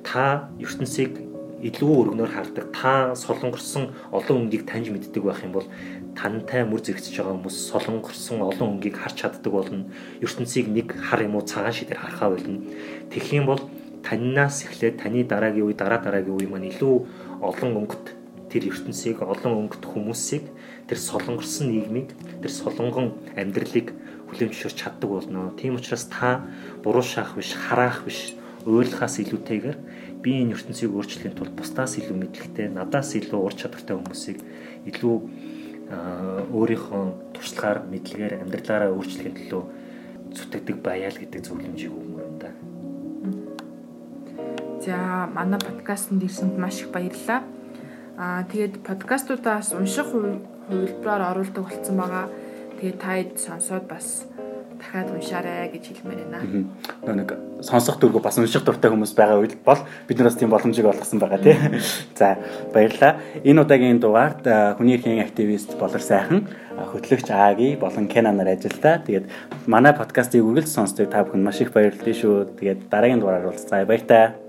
[0.05, 1.29] Та ертөнцийг
[1.65, 2.65] илүү өргөнөөр хардаг.
[2.71, 5.67] Та солонгорсон олон үнгийг таньж мэддэг байх юм бол
[6.15, 9.89] тантай мөр зэрэгцэж байгаа хүмүүс солонгорсон олон өнгийг харж чаддаг болно.
[10.23, 12.63] ертөнцийг нэг хар юм уу цагаан шидээр харахаа болно.
[13.11, 13.61] Тэгэх юм бол
[14.03, 16.95] таньнаас эхлээд таны дараагийн үе дараа дараагийн үе маань илүү
[17.43, 18.18] олон өнгөт
[18.51, 20.45] тэр ертөнцийг олон өнгөт хүмүүсийг
[20.89, 22.09] тэр солонгорсон нийгмийг
[22.41, 23.93] тэр солонгон амьдралыг
[24.29, 25.53] хүлээмжшүүлж чаддаг болно.
[25.57, 26.45] Тийм учраас та
[26.83, 28.33] буруу шаах биш, хараах биш,
[28.65, 29.77] ойлгохаас илүүтэйгээр
[30.21, 34.39] би энэ ертөнцийг өөрчлөхийн тулд бусдаас илүү мэдлэгтэй, надаас илүү ур чадвартай хүмүүсийг
[34.91, 35.15] илүү
[35.89, 39.63] өөрийнхөө туршлагаар мэдлэгээр амьдралаараа өөрчлөхийн төлөө
[40.37, 42.53] зүтгэдэг баяа л гэдэг зөвлөмжийг өгмөр юм да.
[44.85, 47.41] За манай подкастэнд ирсэнд маш их баярлалаа.
[48.19, 52.27] Аа тэгээд подкастуудаас унших хувилбараар оруулдаг болсон байгаа.
[52.75, 54.27] Тэгээд таад сонсоод бас
[54.75, 56.67] дахиад уншаарай гэж хэлмээр байна.
[57.07, 57.29] Нөө нэг
[57.63, 59.79] сонсох дургу бас унших дуртай хүмүүс байгаа үед бол
[60.11, 61.55] биднээс тийм боломжийг олгосон байгаа тий.
[62.19, 62.35] За
[62.75, 63.23] баярлалаа.
[63.47, 64.43] Энэ удаагийн дугаард
[64.75, 66.43] хүний эрхийн активист болор сайхан
[66.75, 68.99] хөтлөгч Аги болон Кена нар ажиллаа.
[68.99, 69.31] Тэгээд
[69.63, 72.59] манай подкастыг үргэлж сонсдог та бүхэн маш их баярлалаа шүү.
[72.59, 73.87] Тэгээд дараагийн дугаараар уулзъя.
[73.87, 74.48] Баяртай.